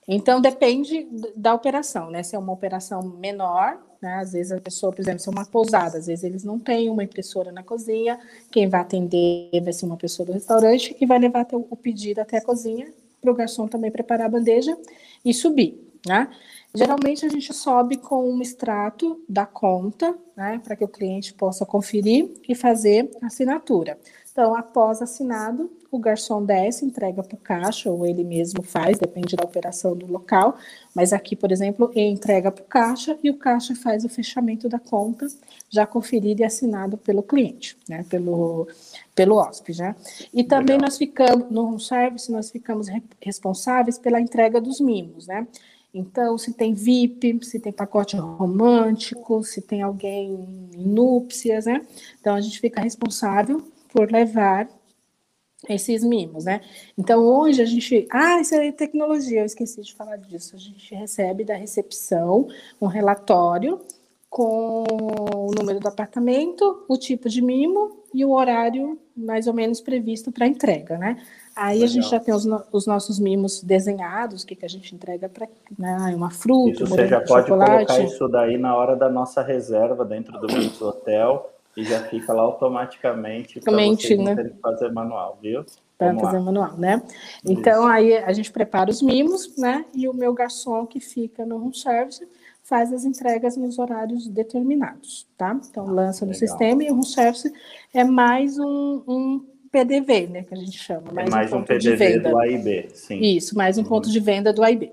[0.07, 2.23] Então depende da operação, né?
[2.23, 4.15] Se é uma operação menor, né?
[4.15, 6.89] Às vezes a pessoa, por exemplo, se é uma pousada, às vezes eles não têm
[6.89, 8.17] uma impressora na cozinha,
[8.49, 12.37] quem vai atender vai ser uma pessoa do restaurante e vai levar o pedido até
[12.37, 12.87] a cozinha
[13.19, 14.77] para o garçom também preparar a bandeja
[15.25, 15.77] e subir,
[16.07, 16.29] né?
[16.77, 21.65] Geralmente a gente sobe com um extrato da conta, né, para que o cliente possa
[21.65, 23.97] conferir e fazer a assinatura.
[24.31, 29.35] Então, após assinado, o garçom desce, entrega para o caixa, ou ele mesmo faz, depende
[29.35, 30.55] da operação do local.
[30.93, 34.69] Mas aqui, por exemplo, ele entrega para o caixa e o caixa faz o fechamento
[34.69, 35.25] da conta,
[35.71, 38.67] já conferido e assinado pelo cliente, né, pelo,
[39.15, 39.81] pelo hóspede.
[39.81, 39.95] Né?
[40.31, 40.81] E também Legal.
[40.81, 42.87] nós ficamos, no service, nós ficamos
[43.19, 45.47] responsáveis pela entrega dos mimos, né?
[45.93, 51.85] Então, se tem VIP, se tem pacote romântico, se tem alguém em núpcias, né?
[52.19, 54.69] Então, a gente fica responsável por levar
[55.67, 56.61] esses mimos, né?
[56.97, 58.07] Então, hoje a gente.
[58.11, 60.55] Ah, isso é tecnologia, eu esqueci de falar disso.
[60.55, 62.47] A gente recebe da recepção
[62.81, 63.81] um relatório
[64.29, 64.83] com
[65.33, 70.31] o número do apartamento, o tipo de mimo e o horário mais ou menos previsto
[70.31, 71.23] para entrega, né?
[71.57, 71.85] Aí Legal.
[71.85, 75.27] a gente já tem os, os, nossos mimos desenhados, o que, que a gente entrega
[75.27, 75.47] para
[75.77, 77.87] né, uma fruta, isso você já pode chocolate.
[77.87, 82.31] colocar isso daí na hora da nossa reserva dentro do nosso hotel e já fica
[82.31, 84.51] lá automaticamente para você né?
[84.61, 85.65] fazer manual, viu?
[85.97, 86.43] Para fazer lá.
[86.43, 87.01] manual, né?
[87.43, 87.91] Então isso.
[87.91, 89.83] aí a gente prepara os mimos, né?
[89.95, 92.23] E o meu garçom que fica no room service
[92.63, 95.59] faz as entregas nos horários determinados, tá?
[95.67, 96.47] Então lança no Legal.
[96.47, 97.51] sistema e o room service
[97.91, 101.11] é mais um, um PDV, né, que a gente chama.
[101.11, 103.19] Mais, é mais um, um PDV do AIB, sim.
[103.19, 103.87] Isso, mais um uhum.
[103.87, 104.91] ponto de venda do AIB.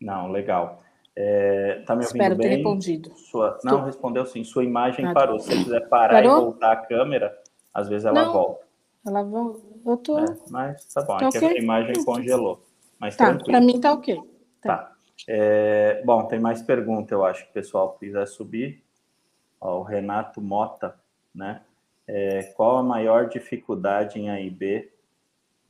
[0.00, 0.82] Não, legal.
[1.14, 2.48] É, tá me ouvindo Espero bem?
[2.48, 3.12] ter respondido.
[3.16, 3.58] Sua...
[3.64, 3.84] Não, Tô.
[3.86, 4.44] respondeu sim.
[4.44, 5.38] Sua imagem ah, parou.
[5.38, 6.36] Se você quiser parar parou?
[6.36, 7.36] e voltar a câmera,
[7.72, 8.66] às vezes ela Não, volta.
[9.06, 9.60] Ela volta.
[9.86, 10.18] Eu tô.
[10.18, 11.40] É, mas tá bom, tá é okay?
[11.40, 12.62] que a imagem congelou.
[12.98, 14.16] Mas tá, para mim tá ok.
[14.60, 14.76] Tá.
[14.76, 14.92] tá.
[15.26, 18.82] É, bom, tem mais pergunta, eu acho que o pessoal quiser subir.
[19.58, 20.94] Ó, o Renato Mota,
[21.34, 21.62] né?
[22.08, 24.90] É, qual a maior dificuldade em AIB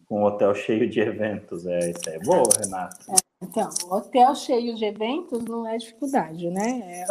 [0.07, 1.67] com um hotel cheio de eventos?
[1.67, 2.97] É, isso é boa, Renata.
[3.11, 7.05] É, então, hotel cheio de eventos não é dificuldade, né?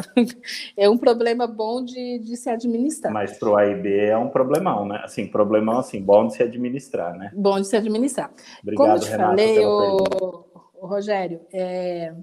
[0.76, 3.14] É, é um problema bom de, de se administrar.
[3.14, 5.02] Mas para o AIB é um problemão, né?
[5.04, 7.32] Assim, problemão assim, bom de se administrar, né?
[7.36, 8.32] Bom de se administrar.
[8.62, 10.46] Obrigado, Como eu te Renata, falei, o,
[10.82, 12.14] o, Rogério, é,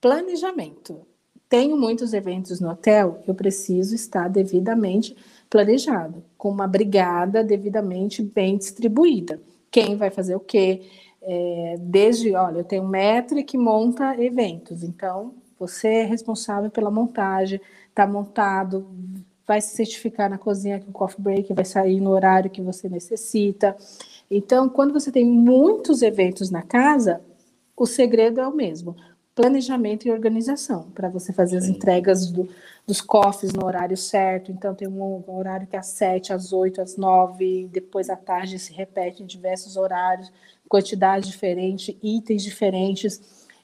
[0.00, 1.06] planejamento.
[1.48, 5.16] Tenho muitos eventos no hotel, eu preciso estar devidamente
[5.50, 9.40] planejado, com uma brigada devidamente bem distribuída.
[9.70, 10.82] Quem vai fazer o quê?
[11.20, 16.90] É, desde, olha, eu tenho um metro que monta eventos, então você é responsável pela
[16.90, 18.86] montagem, está montado,
[19.46, 22.88] vai se certificar na cozinha que o coffee break vai sair no horário que você
[22.88, 23.76] necessita.
[24.30, 27.20] Então, quando você tem muitos eventos na casa,
[27.76, 28.96] o segredo é o mesmo
[29.34, 32.48] planejamento e organização para você fazer as entregas do,
[32.86, 34.50] dos cofres no horário certo.
[34.50, 38.58] Então, tem um, horário que é às 7, às 8, às 9, depois à tarde
[38.58, 40.32] se repete em diversos horários,
[40.68, 43.20] quantidade diferente, itens diferentes.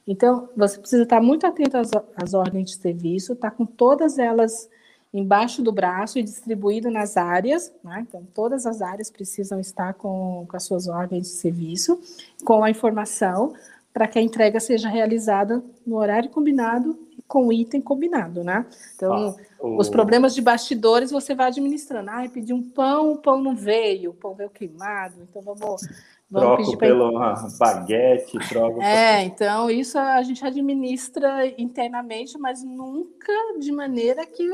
[0.07, 4.17] Então, você precisa estar muito atento às, às ordens de serviço, estar tá com todas
[4.17, 4.69] elas
[5.13, 8.05] embaixo do braço e distribuído nas áreas, né?
[8.07, 11.99] então todas as áreas precisam estar com, com as suas ordens de serviço,
[12.43, 13.53] com a informação
[13.93, 18.65] para que a entrega seja realizada no horário combinado com o item combinado, né?
[18.95, 19.77] Então, ah, o...
[19.77, 22.09] os problemas de bastidores você vai administrando.
[22.09, 25.81] Ah, pedi um pão, o pão não veio, o pão veio queimado, então vamos
[26.29, 27.19] Vamos troco pelo
[27.57, 28.81] baguete, troco.
[28.81, 34.45] É, então isso a gente administra internamente, mas nunca de maneira que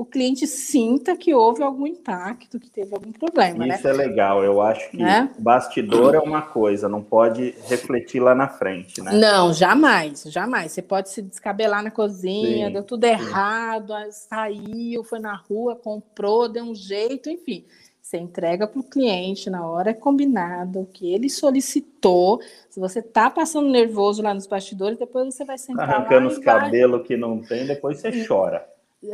[0.00, 3.66] o cliente sinta que houve algum impacto, que teve algum problema.
[3.66, 3.74] Né?
[3.74, 3.90] Isso né?
[3.90, 4.42] é legal.
[4.42, 5.28] Eu acho que é?
[5.38, 9.12] bastidor é uma coisa, não pode refletir lá na frente, né?
[9.12, 10.72] Não, jamais, jamais.
[10.72, 13.12] Você pode se descabelar na cozinha, sim, deu tudo sim.
[13.12, 17.66] errado, saiu, foi na rua, comprou, deu um jeito, enfim.
[18.00, 22.40] Você entrega para o cliente na hora combinada, o que ele solicitou.
[22.70, 27.06] Se você está passando nervoso lá nos bastidores, depois você vai sentar Arrancando os cabelos
[27.06, 28.66] que não tem, depois você chora.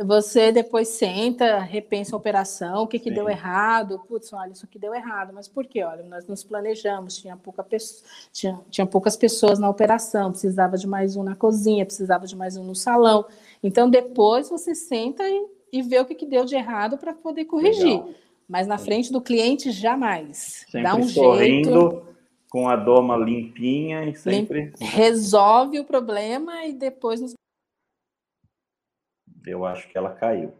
[0.05, 4.01] Você depois senta, repensa a operação, o que, que deu errado.
[4.05, 5.81] Putz, olha, isso aqui deu errado, mas por quê?
[5.81, 7.65] Olha, nós nos planejamos, tinha, pouca
[8.33, 12.57] tinha, tinha poucas pessoas na operação, precisava de mais um na cozinha, precisava de mais
[12.57, 13.25] um no salão.
[13.63, 17.45] Então, depois você senta e, e vê o que, que deu de errado para poder
[17.45, 17.85] corrigir.
[17.85, 18.09] Legal.
[18.47, 20.65] Mas na frente do cliente, jamais.
[20.69, 22.07] Sempre Dá um sorrindo, jeito.
[22.49, 24.73] Com a doma limpinha e sempre.
[24.79, 27.33] Resolve o problema e depois nos
[29.49, 30.53] eu acho que ela caiu.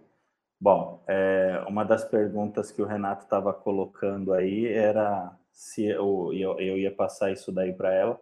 [0.59, 6.59] Bom, é, uma das perguntas que o Renato estava colocando aí era se eu, eu,
[6.59, 8.19] eu ia passar isso daí para ela,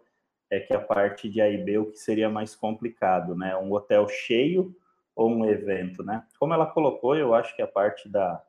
[0.50, 3.58] é que a parte de A e B, o que seria mais complicado, né?
[3.58, 4.76] Um hotel cheio
[5.16, 6.26] ou um evento, né?
[6.40, 8.42] Como ela colocou, eu acho que a parte da,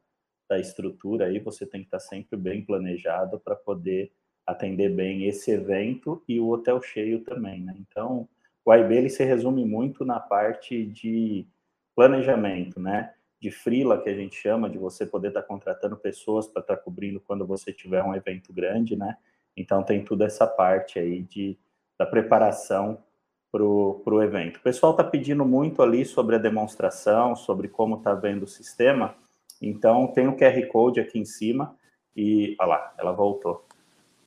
[0.49, 4.13] da estrutura aí você tem que estar tá sempre bem planejado para poder
[4.47, 7.75] atender bem esse evento e o hotel cheio também, né?
[7.79, 8.29] Então,
[8.65, 11.47] o A e B ele se resume muito na parte de
[11.97, 13.15] planejamento, né?
[13.41, 16.77] De frila, que a gente chama, de você poder estar tá contratando pessoas para estar
[16.77, 19.17] tá cobrindo quando você tiver um evento grande, né?
[19.57, 21.59] Então, tem toda essa parte aí de,
[21.99, 23.03] da preparação
[23.51, 24.59] para o evento.
[24.59, 29.15] O pessoal está pedindo muito ali sobre a demonstração, sobre como está vendo o sistema.
[29.63, 31.75] Então, tem o QR Code aqui em cima
[32.15, 33.65] e, olha lá, ela voltou.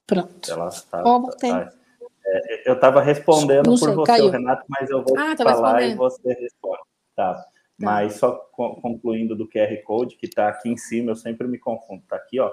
[0.08, 0.52] Pronto.
[0.52, 1.04] Ela está.
[1.04, 1.72] Oh, tá,
[2.26, 4.30] é, eu estava respondendo por você, caiu.
[4.30, 6.82] Renato, mas eu vou ah, falar e você responde.
[7.16, 7.46] Tá.
[7.80, 7.86] Tá.
[7.86, 12.02] Mas só concluindo do QR Code, que está aqui em cima, eu sempre me confundo.
[12.04, 12.52] Está aqui, ó.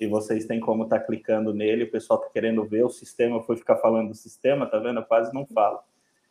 [0.00, 3.36] E vocês têm como estar tá clicando nele, o pessoal está querendo ver o sistema,
[3.36, 4.98] eu fui ficar falando do sistema, tá vendo?
[4.98, 5.78] Eu quase não falo.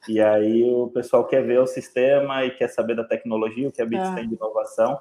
[0.09, 3.81] E aí o pessoal quer ver o sistema e quer saber da tecnologia, o que
[3.81, 4.15] a Bits ah.
[4.15, 4.99] tem de inovação.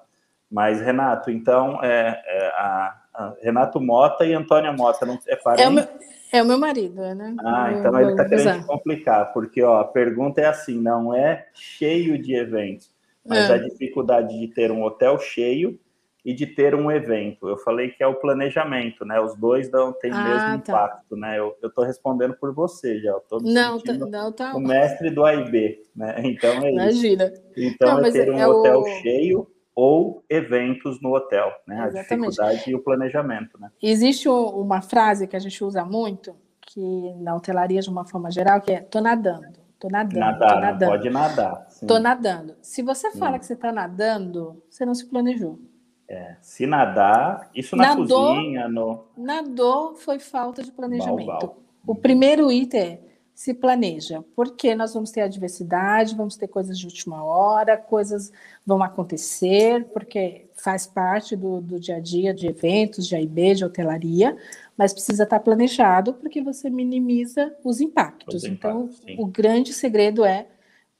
[0.50, 5.62] Mas, Renato, então, é, é a, a, Renato Mota e Antônia Mota, não é parente?
[5.62, 5.88] É o meu,
[6.32, 7.34] é o meu marido, né?
[7.40, 12.20] Ah, então ele está querendo complicar, porque ó, a pergunta é assim, não é cheio
[12.20, 12.90] de eventos
[13.30, 13.54] mas é.
[13.54, 15.78] a dificuldade de ter um hotel cheio
[16.24, 17.48] e de ter um evento.
[17.48, 19.20] Eu falei que é o planejamento, né?
[19.20, 20.72] Os dois dão, têm o ah, mesmo tá.
[20.72, 21.38] impacto, né?
[21.38, 23.10] Eu estou respondendo por você já.
[23.10, 24.54] Eu tô não, tá, não, tá.
[24.56, 26.16] O mestre do AIB, né?
[26.26, 27.24] Então é Imagina.
[27.24, 27.42] isso.
[27.56, 28.86] Então não, é ter um é hotel o...
[29.00, 31.86] cheio ou eventos no hotel, né?
[31.86, 32.00] Exatamente.
[32.00, 33.70] A dificuldade e o planejamento, né?
[33.80, 38.60] Existe uma frase que a gente usa muito, que na hotelaria de uma forma geral,
[38.60, 39.59] que é tô nadando.
[39.80, 40.20] Tô nadando.
[40.20, 40.90] Nadar, tô nadando.
[40.90, 41.66] pode nadar.
[41.70, 41.86] Sim.
[41.86, 42.54] Tô nadando.
[42.60, 45.58] Se você fala que você está nadando, você não se planejou.
[46.06, 49.06] É, se nadar, isso na nadou, cozinha, no...
[49.16, 51.26] Nadou foi falta de planejamento.
[51.26, 51.56] Bal, bal.
[51.86, 53.09] O primeiro item é
[53.40, 58.30] se planeja, porque nós vamos ter adversidade, vamos ter coisas de última hora, coisas
[58.66, 63.64] vão acontecer, porque faz parte do, do dia a dia de eventos, de AIB, de
[63.64, 64.36] hotelaria,
[64.76, 68.34] mas precisa estar planejado porque você minimiza os impactos.
[68.34, 70.46] Os então, o grande segredo é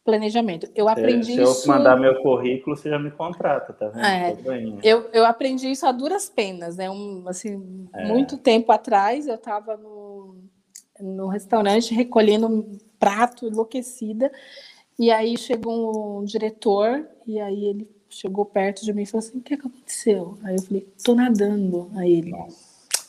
[0.03, 0.67] planejamento.
[0.75, 1.55] Eu aprendi se, isso.
[1.57, 4.51] Se eu mandar meu currículo, você já me contrata, tá vendo?
[4.51, 6.89] É, eu, eu aprendi isso a duras penas, né?
[6.89, 8.07] Um, assim, é.
[8.07, 10.00] muito tempo atrás, eu estava no,
[11.03, 14.31] no restaurante recolhendo um prato enlouquecida,
[14.99, 19.39] e aí chegou um diretor, e aí ele chegou perto de mim e falou assim:
[19.39, 20.39] o que, é que aconteceu?
[20.45, 21.91] Aí eu falei: tô nadando.
[21.97, 22.33] Aí ele.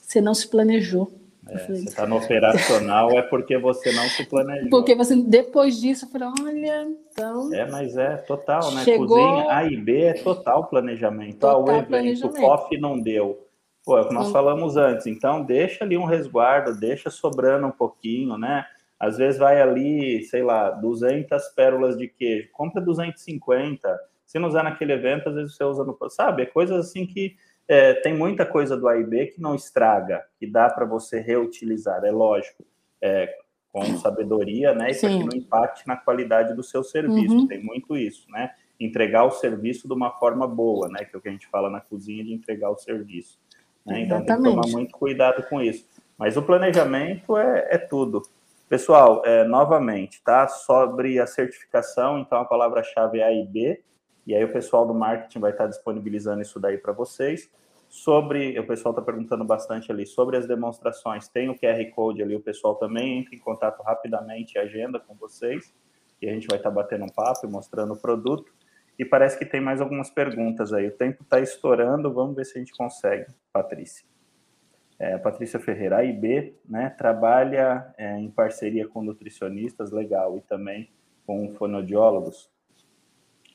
[0.01, 1.11] Você não se planejou.
[1.49, 4.69] É, falei, você está no operacional é porque você não se planejou.
[4.69, 7.53] Porque você, depois disso, eu falei, olha, então...
[7.53, 8.83] É, mas é total, né?
[8.83, 9.07] Chegou...
[9.07, 11.39] Cozinha A e B é total planejamento.
[11.39, 13.47] Total ah, o evento, o COF não deu.
[13.83, 15.07] Pô, é o que nós falamos antes.
[15.07, 18.65] Então, deixa ali um resguardo, deixa sobrando um pouquinho, né?
[18.99, 22.49] Às vezes vai ali, sei lá, 200 pérolas de queijo.
[22.51, 23.99] Compra 250.
[24.25, 25.97] Se não usar naquele evento, às vezes você usa no...
[26.09, 26.43] Sabe?
[26.43, 27.35] É coisas assim que
[27.67, 31.19] é, tem muita coisa do A e B que não estraga, que dá para você
[31.19, 32.65] reutilizar, é lógico,
[33.01, 33.33] é,
[33.71, 34.91] com sabedoria, né?
[34.91, 37.33] E para que não impacte na qualidade do seu serviço.
[37.33, 37.47] Uhum.
[37.47, 38.51] Tem muito isso, né?
[38.79, 41.05] Entregar o serviço de uma forma boa, né?
[41.05, 43.39] Que é o que a gente fala na cozinha de entregar o serviço.
[43.85, 44.01] Né?
[44.01, 45.87] Então tem que tomar muito cuidado com isso.
[46.17, 48.21] Mas o planejamento é, é tudo.
[48.69, 50.47] Pessoal, é, novamente, tá?
[50.47, 53.81] Sobre a certificação, então a palavra-chave é A e B,
[54.25, 57.49] e aí o pessoal do marketing vai estar disponibilizando isso daí para vocês.
[57.89, 62.33] sobre, o pessoal está perguntando bastante ali, sobre as demonstrações, tem o QR Code ali,
[62.33, 65.73] o pessoal também entra em contato rapidamente, agenda com vocês,
[66.21, 68.53] e a gente vai estar batendo um papo e mostrando o produto.
[68.97, 70.87] E parece que tem mais algumas perguntas aí.
[70.87, 74.05] O tempo está estourando, vamos ver se a gente consegue, Patrícia.
[74.99, 80.41] É, Patrícia Ferreira, A e B, né, trabalha é, em parceria com nutricionistas, legal, e
[80.41, 80.91] também
[81.25, 82.51] com fonoaudiólogos.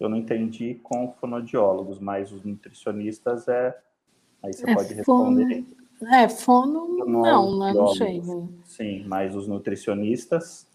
[0.00, 3.76] Eu não entendi com fonoaudiólogos, mas os nutricionistas é
[4.42, 5.64] Aí você é pode responder.
[5.98, 8.22] Fono, é, fono, não, né, não sei.
[8.64, 10.66] Sim, mas os nutricionistas.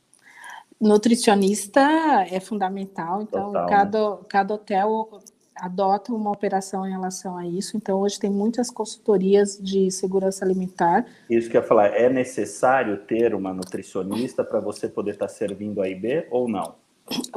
[0.82, 1.82] Nutricionista
[2.30, 4.18] é fundamental, então Total, cada, né?
[4.28, 5.22] cada hotel
[5.56, 7.78] adota uma operação em relação a isso.
[7.78, 11.06] Então, hoje tem muitas consultorias de segurança alimentar.
[11.30, 15.32] Isso que eu ia falar, é necessário ter uma nutricionista para você poder estar tá
[15.32, 16.74] servindo a IB ou não?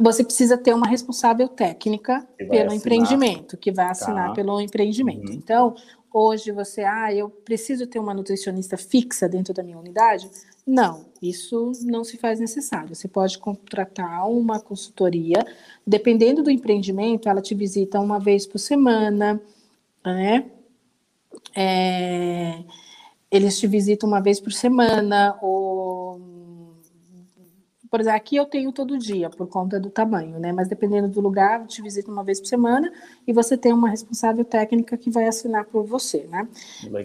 [0.00, 2.74] Você precisa ter uma responsável técnica pelo assinar.
[2.74, 4.34] empreendimento, que vai assinar tá.
[4.34, 5.30] pelo empreendimento.
[5.30, 5.34] Uhum.
[5.34, 5.74] Então,
[6.14, 10.30] hoje você, ah, eu preciso ter uma nutricionista fixa dentro da minha unidade?
[10.66, 12.94] Não, isso não se faz necessário.
[12.94, 15.44] Você pode contratar uma consultoria,
[15.86, 19.42] dependendo do empreendimento, ela te visita uma vez por semana,
[20.04, 20.50] né?
[21.54, 22.62] É,
[23.30, 26.20] eles te visitam uma vez por semana, ou
[27.94, 30.50] por exemplo, aqui eu tenho todo dia, por conta do tamanho, né?
[30.50, 32.92] Mas dependendo do lugar, eu te visito uma vez por semana
[33.24, 36.48] e você tem uma responsável técnica que vai assinar por você, né?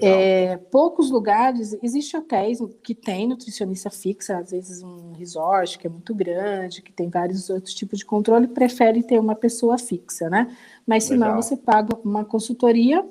[0.02, 5.90] É, poucos lugares, existem hotéis que têm nutricionista fixa, às vezes um resort que é
[5.92, 10.52] muito grande, que tem vários outros tipos de controle, prefere ter uma pessoa fixa, né?
[10.88, 13.08] Mas se não, você paga uma consultoria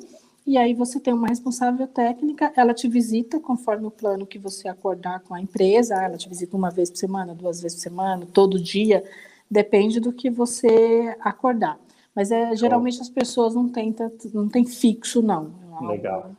[0.49, 4.67] e aí você tem uma responsável técnica, ela te visita conforme o plano que você
[4.67, 8.27] acordar com a empresa, ela te visita uma vez por semana, duas vezes por semana,
[8.33, 9.05] todo dia,
[9.51, 11.79] depende do que você acordar.
[12.15, 13.95] Mas é, geralmente as pessoas não têm,
[14.33, 15.53] não tem fixo, não.
[15.83, 16.31] É Legal.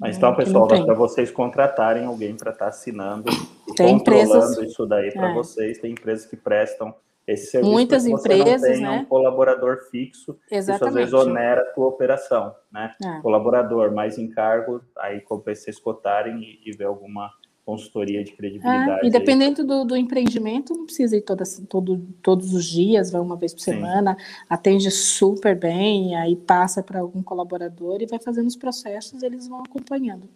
[0.00, 3.30] Mas então, pessoal, dá para vocês contratarem alguém para estar tá assinando
[3.68, 5.34] e tem controlando empresas, isso daí para é.
[5.34, 5.78] vocês.
[5.78, 6.92] Tem empresas que prestam
[7.26, 9.00] esse serviço Muitas empresas, não né?
[9.00, 10.76] um colaborador fixo, Exatamente.
[10.76, 12.94] isso às vezes onera a tua operação, né?
[13.02, 13.20] É.
[13.20, 17.30] Colaborador mais encargo, aí compensa vocês cotarem e, e ver alguma
[17.64, 19.06] consultoria de credibilidade.
[19.06, 23.20] É, e dependendo do, do, empreendimento, não precisa ir todas, todo, todos os dias, vai
[23.20, 24.44] uma vez por semana, Sim.
[24.50, 29.60] atende super bem, aí passa para algum colaborador e vai fazendo os processos, eles vão
[29.60, 30.28] acompanhando.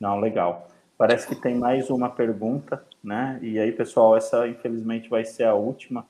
[0.00, 0.68] Não, legal.
[1.02, 3.36] Parece que tem mais uma pergunta, né?
[3.42, 6.06] E aí, pessoal, essa infelizmente vai ser a última,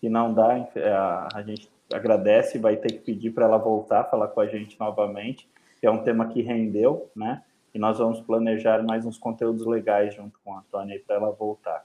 [0.00, 4.04] que não dá, é, a, gente agradece e vai ter que pedir para ela voltar,
[4.04, 5.46] falar com a gente novamente,
[5.78, 7.42] que é um tema que rendeu, né?
[7.74, 11.84] E nós vamos planejar mais uns conteúdos legais junto com a Antônia para ela voltar.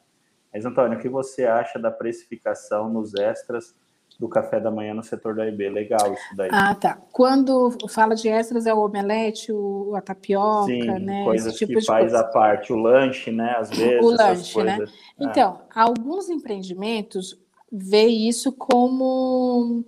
[0.53, 3.75] Mas, Antônia, o que você acha da precificação nos extras
[4.19, 5.69] do café da manhã no setor da IB.
[5.69, 6.49] Legal isso daí.
[6.51, 6.97] Ah, tá.
[7.11, 11.23] Quando fala de extras, é o omelete, o, a tapioca, Sim, né?
[11.23, 12.19] coisas tipo que faz coisa.
[12.19, 12.71] a parte.
[12.71, 13.55] O lanche, né?
[13.57, 14.03] Às vezes.
[14.03, 14.77] O lanche, né?
[14.81, 15.25] É.
[15.25, 17.37] Então, alguns empreendimentos
[17.71, 19.83] veem isso como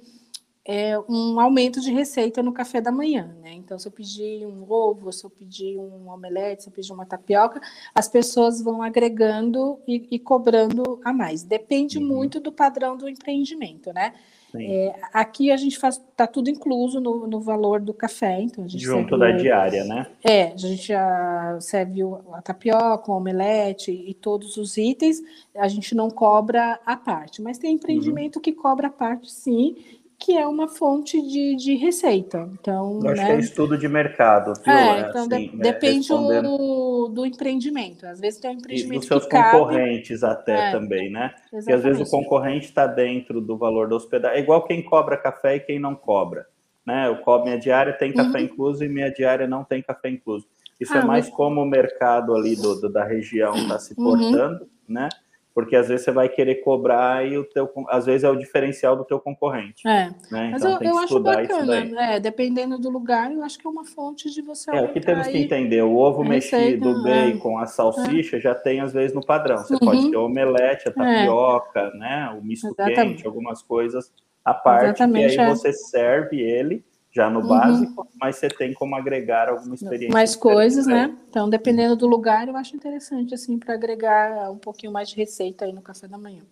[0.68, 3.54] é, um aumento de receita no café da manhã, né?
[3.54, 7.06] Então, se eu pedir um ovo, se eu pedir um omelete, se eu pedir uma
[7.06, 7.62] tapioca,
[7.96, 11.42] as pessoas vão agregando e, e cobrando a mais.
[11.42, 12.06] Depende uhum.
[12.06, 14.14] muito do padrão do empreendimento, né?
[14.56, 18.68] É, aqui a gente faz, tá tudo incluso no, no valor do café, então a
[18.68, 20.08] gente junto da diária, né?
[20.24, 22.02] É, a gente já serve
[22.34, 25.22] a tapioca, o omelete e todos os itens,
[25.56, 28.42] a gente não cobra a parte, mas tem empreendimento uhum.
[28.42, 29.76] que cobra a parte, sim,
[30.20, 32.50] que é uma fonte de, de receita.
[32.60, 33.28] Então, Eu acho né?
[33.28, 34.54] que é estudo de mercado.
[34.64, 34.74] Viu?
[34.74, 35.64] É, é, então assim, de, né?
[35.64, 38.06] depende do, do empreendimento.
[38.06, 41.26] Às vezes tem um empreendimento e dos seus concorrentes até é, também, né?
[41.26, 41.50] Exatamente.
[41.52, 44.40] Porque às vezes o concorrente está dentro do valor da hospedagem.
[44.40, 46.48] É igual quem cobra café e quem não cobra.
[46.84, 47.08] Né?
[47.08, 48.46] Eu cobro minha diária, tem café uhum.
[48.46, 50.48] incluso, e minha diária não tem café incluso.
[50.80, 51.36] Isso ah, é mais mas...
[51.36, 54.04] como o mercado ali do, do da região está se uhum.
[54.04, 54.70] portando, uhum.
[54.88, 55.10] né?
[55.58, 58.96] Porque às vezes você vai querer cobrar e o teu, às vezes é o diferencial
[58.96, 59.88] do teu concorrente.
[59.88, 60.12] É.
[60.30, 60.50] Né?
[60.52, 62.20] Mas então, eu, eu acho bacana, né?
[62.20, 64.70] Dependendo do lugar, eu acho que é uma fonte de você.
[64.70, 67.32] É, o que temos que entender: o ovo mexido, o é.
[67.32, 68.40] bacon, a salsicha é.
[68.40, 69.58] já tem às vezes no padrão.
[69.58, 69.80] Você uhum.
[69.80, 70.94] pode ter o omelete, a é.
[70.94, 71.98] tapioca, é.
[71.98, 72.38] né?
[72.40, 72.96] O misto Exatamente.
[72.96, 74.14] quente, algumas coisas
[74.46, 75.50] à parte, Exatamente, e aí é.
[75.50, 76.86] você serve ele
[77.18, 77.48] já no uhum.
[77.48, 80.14] básico, mas você tem como agregar alguma experiência.
[80.14, 81.18] Mais coisas, né?
[81.28, 85.66] Então, dependendo do lugar, eu acho interessante, assim, para agregar um pouquinho mais de receita
[85.66, 86.44] aí no café da manhã.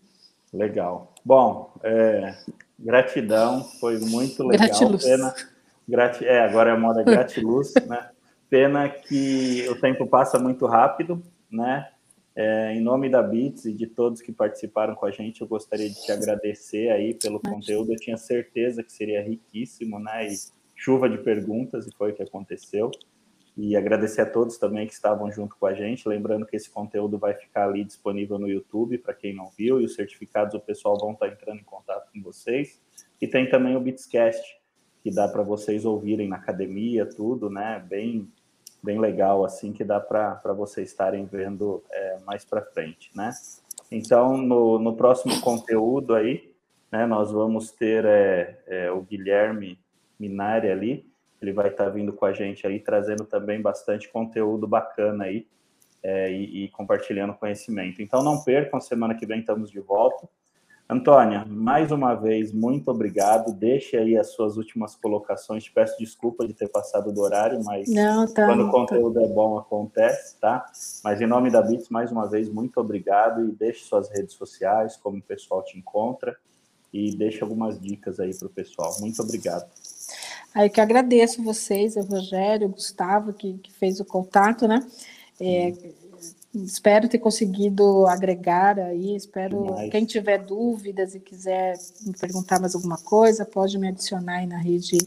[0.51, 1.13] Legal.
[1.23, 2.35] Bom, é,
[2.79, 4.67] gratidão, foi muito legal.
[4.67, 5.03] Gratiluz.
[5.03, 5.35] Pena,
[5.87, 8.09] grati, é, agora é a moda gratiluz, né?
[8.49, 11.89] Pena que o tempo passa muito rápido, né?
[12.35, 15.87] É, em nome da Bits e de todos que participaram com a gente, eu gostaria
[15.87, 17.93] de te agradecer aí pelo conteúdo.
[17.93, 20.27] Eu tinha certeza que seria riquíssimo, né?
[20.27, 22.91] E chuva de perguntas, e foi o que aconteceu.
[23.57, 26.07] E agradecer a todos também que estavam junto com a gente.
[26.09, 29.85] Lembrando que esse conteúdo vai ficar ali disponível no YouTube para quem não viu, e
[29.85, 32.81] os certificados o pessoal vão estar entrando em contato com vocês.
[33.21, 34.59] E tem também o Bitscast,
[35.01, 37.83] que dá para vocês ouvirem na academia, tudo, né?
[37.87, 38.29] Bem,
[38.83, 43.31] bem legal, assim, que dá para vocês estarem vendo é, mais para frente, né?
[43.91, 46.51] Então, no, no próximo conteúdo aí,
[46.91, 49.79] né, nós vamos ter é, é, o Guilherme
[50.19, 51.05] Minari ali,
[51.41, 55.47] ele vai estar vindo com a gente aí, trazendo também bastante conteúdo bacana aí
[56.01, 58.01] é, e, e, compartilhando conhecimento.
[58.01, 60.27] Então não percam, semana que vem estamos de volta.
[60.87, 63.51] Antônia, mais uma vez, muito obrigado.
[63.51, 65.63] Deixe aí as suas últimas colocações.
[65.63, 69.25] Te peço desculpa de ter passado do horário, mas não, tá, quando o conteúdo tá.
[69.25, 70.63] é bom, acontece, tá?
[71.03, 74.95] Mas em nome da Bits, mais uma vez, muito obrigado e deixe suas redes sociais,
[74.95, 76.37] como o pessoal te encontra
[76.93, 78.95] e deixe algumas dicas aí para o pessoal.
[78.99, 79.67] Muito obrigado.
[80.55, 84.79] Aí que agradeço vocês, o Rogério, o Gustavo, que, que fez o contato, né?
[85.37, 85.73] É,
[86.53, 89.91] espero ter conseguido agregar aí, espero, Demais.
[89.91, 91.75] quem tiver dúvidas e quiser
[92.05, 94.97] me perguntar mais alguma coisa, pode me adicionar aí na rede,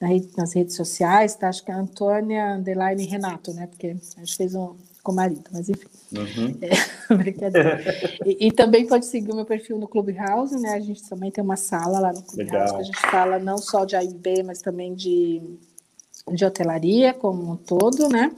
[0.00, 1.48] na rede nas redes sociais, tá?
[1.48, 3.68] Acho que é Antônia Underline Renato, né?
[3.68, 5.88] Porque a gente fez um com o marido, mas enfim.
[6.12, 6.58] Uhum.
[7.10, 7.82] É, brincadeira.
[8.24, 10.70] e, e, também pode seguir o meu perfil no Clubhouse, né?
[10.70, 12.74] A gente também tem uma sala lá no Clubhouse Legal.
[12.76, 15.42] que a gente fala não só de AIB, mas também de,
[16.32, 18.30] de hotelaria como um todo, né?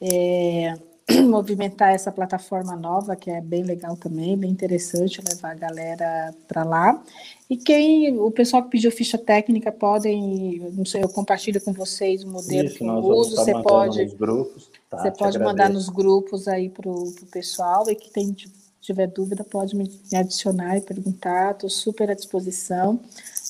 [0.00, 0.74] É,
[1.26, 6.64] movimentar essa plataforma nova, que é bem legal também, bem interessante levar a galera para
[6.64, 7.02] lá.
[7.48, 12.22] E quem, o pessoal que pediu ficha técnica, podem, não sei, eu compartilho com vocês
[12.22, 16.46] o modelo Isso, que eu uso, você pode, grupos, tá, você pode mandar nos grupos
[16.46, 18.36] aí para o pessoal, e que tem,
[18.78, 23.00] tiver dúvida pode me, me adicionar e perguntar, estou super à disposição,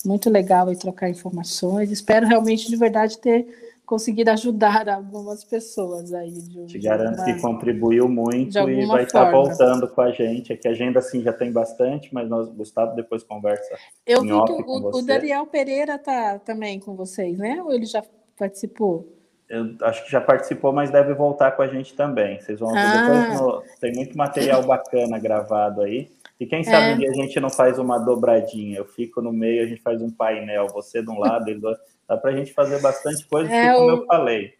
[0.04, 6.30] muito legal aí trocar informações, espero realmente de verdade ter conseguido ajudar algumas pessoas aí.
[6.30, 10.52] De, Te garanto que contribuiu muito e vai estar voltando com a gente.
[10.52, 13.78] Aqui a agenda assim já tem bastante, mas nós, Gustavo, depois conversa.
[14.06, 17.62] Eu vi que o, o, Daniel Pereira está também com vocês, né?
[17.62, 18.02] Ou ele já
[18.36, 19.10] participou?
[19.48, 22.38] Eu acho que já participou, mas deve voltar com a gente também.
[22.38, 23.00] Vocês vão ver ah.
[23.00, 23.40] depois.
[23.40, 26.10] No, tem muito material bacana gravado aí.
[26.38, 27.08] E quem sabe é.
[27.08, 28.76] a gente não faz uma dobradinha.
[28.76, 31.68] Eu fico no meio, a gente faz um painel, você de um lado, ele do
[31.68, 31.82] outro.
[32.08, 33.90] Dá para a gente fazer bastante coisa, é, como o...
[33.90, 34.54] eu falei.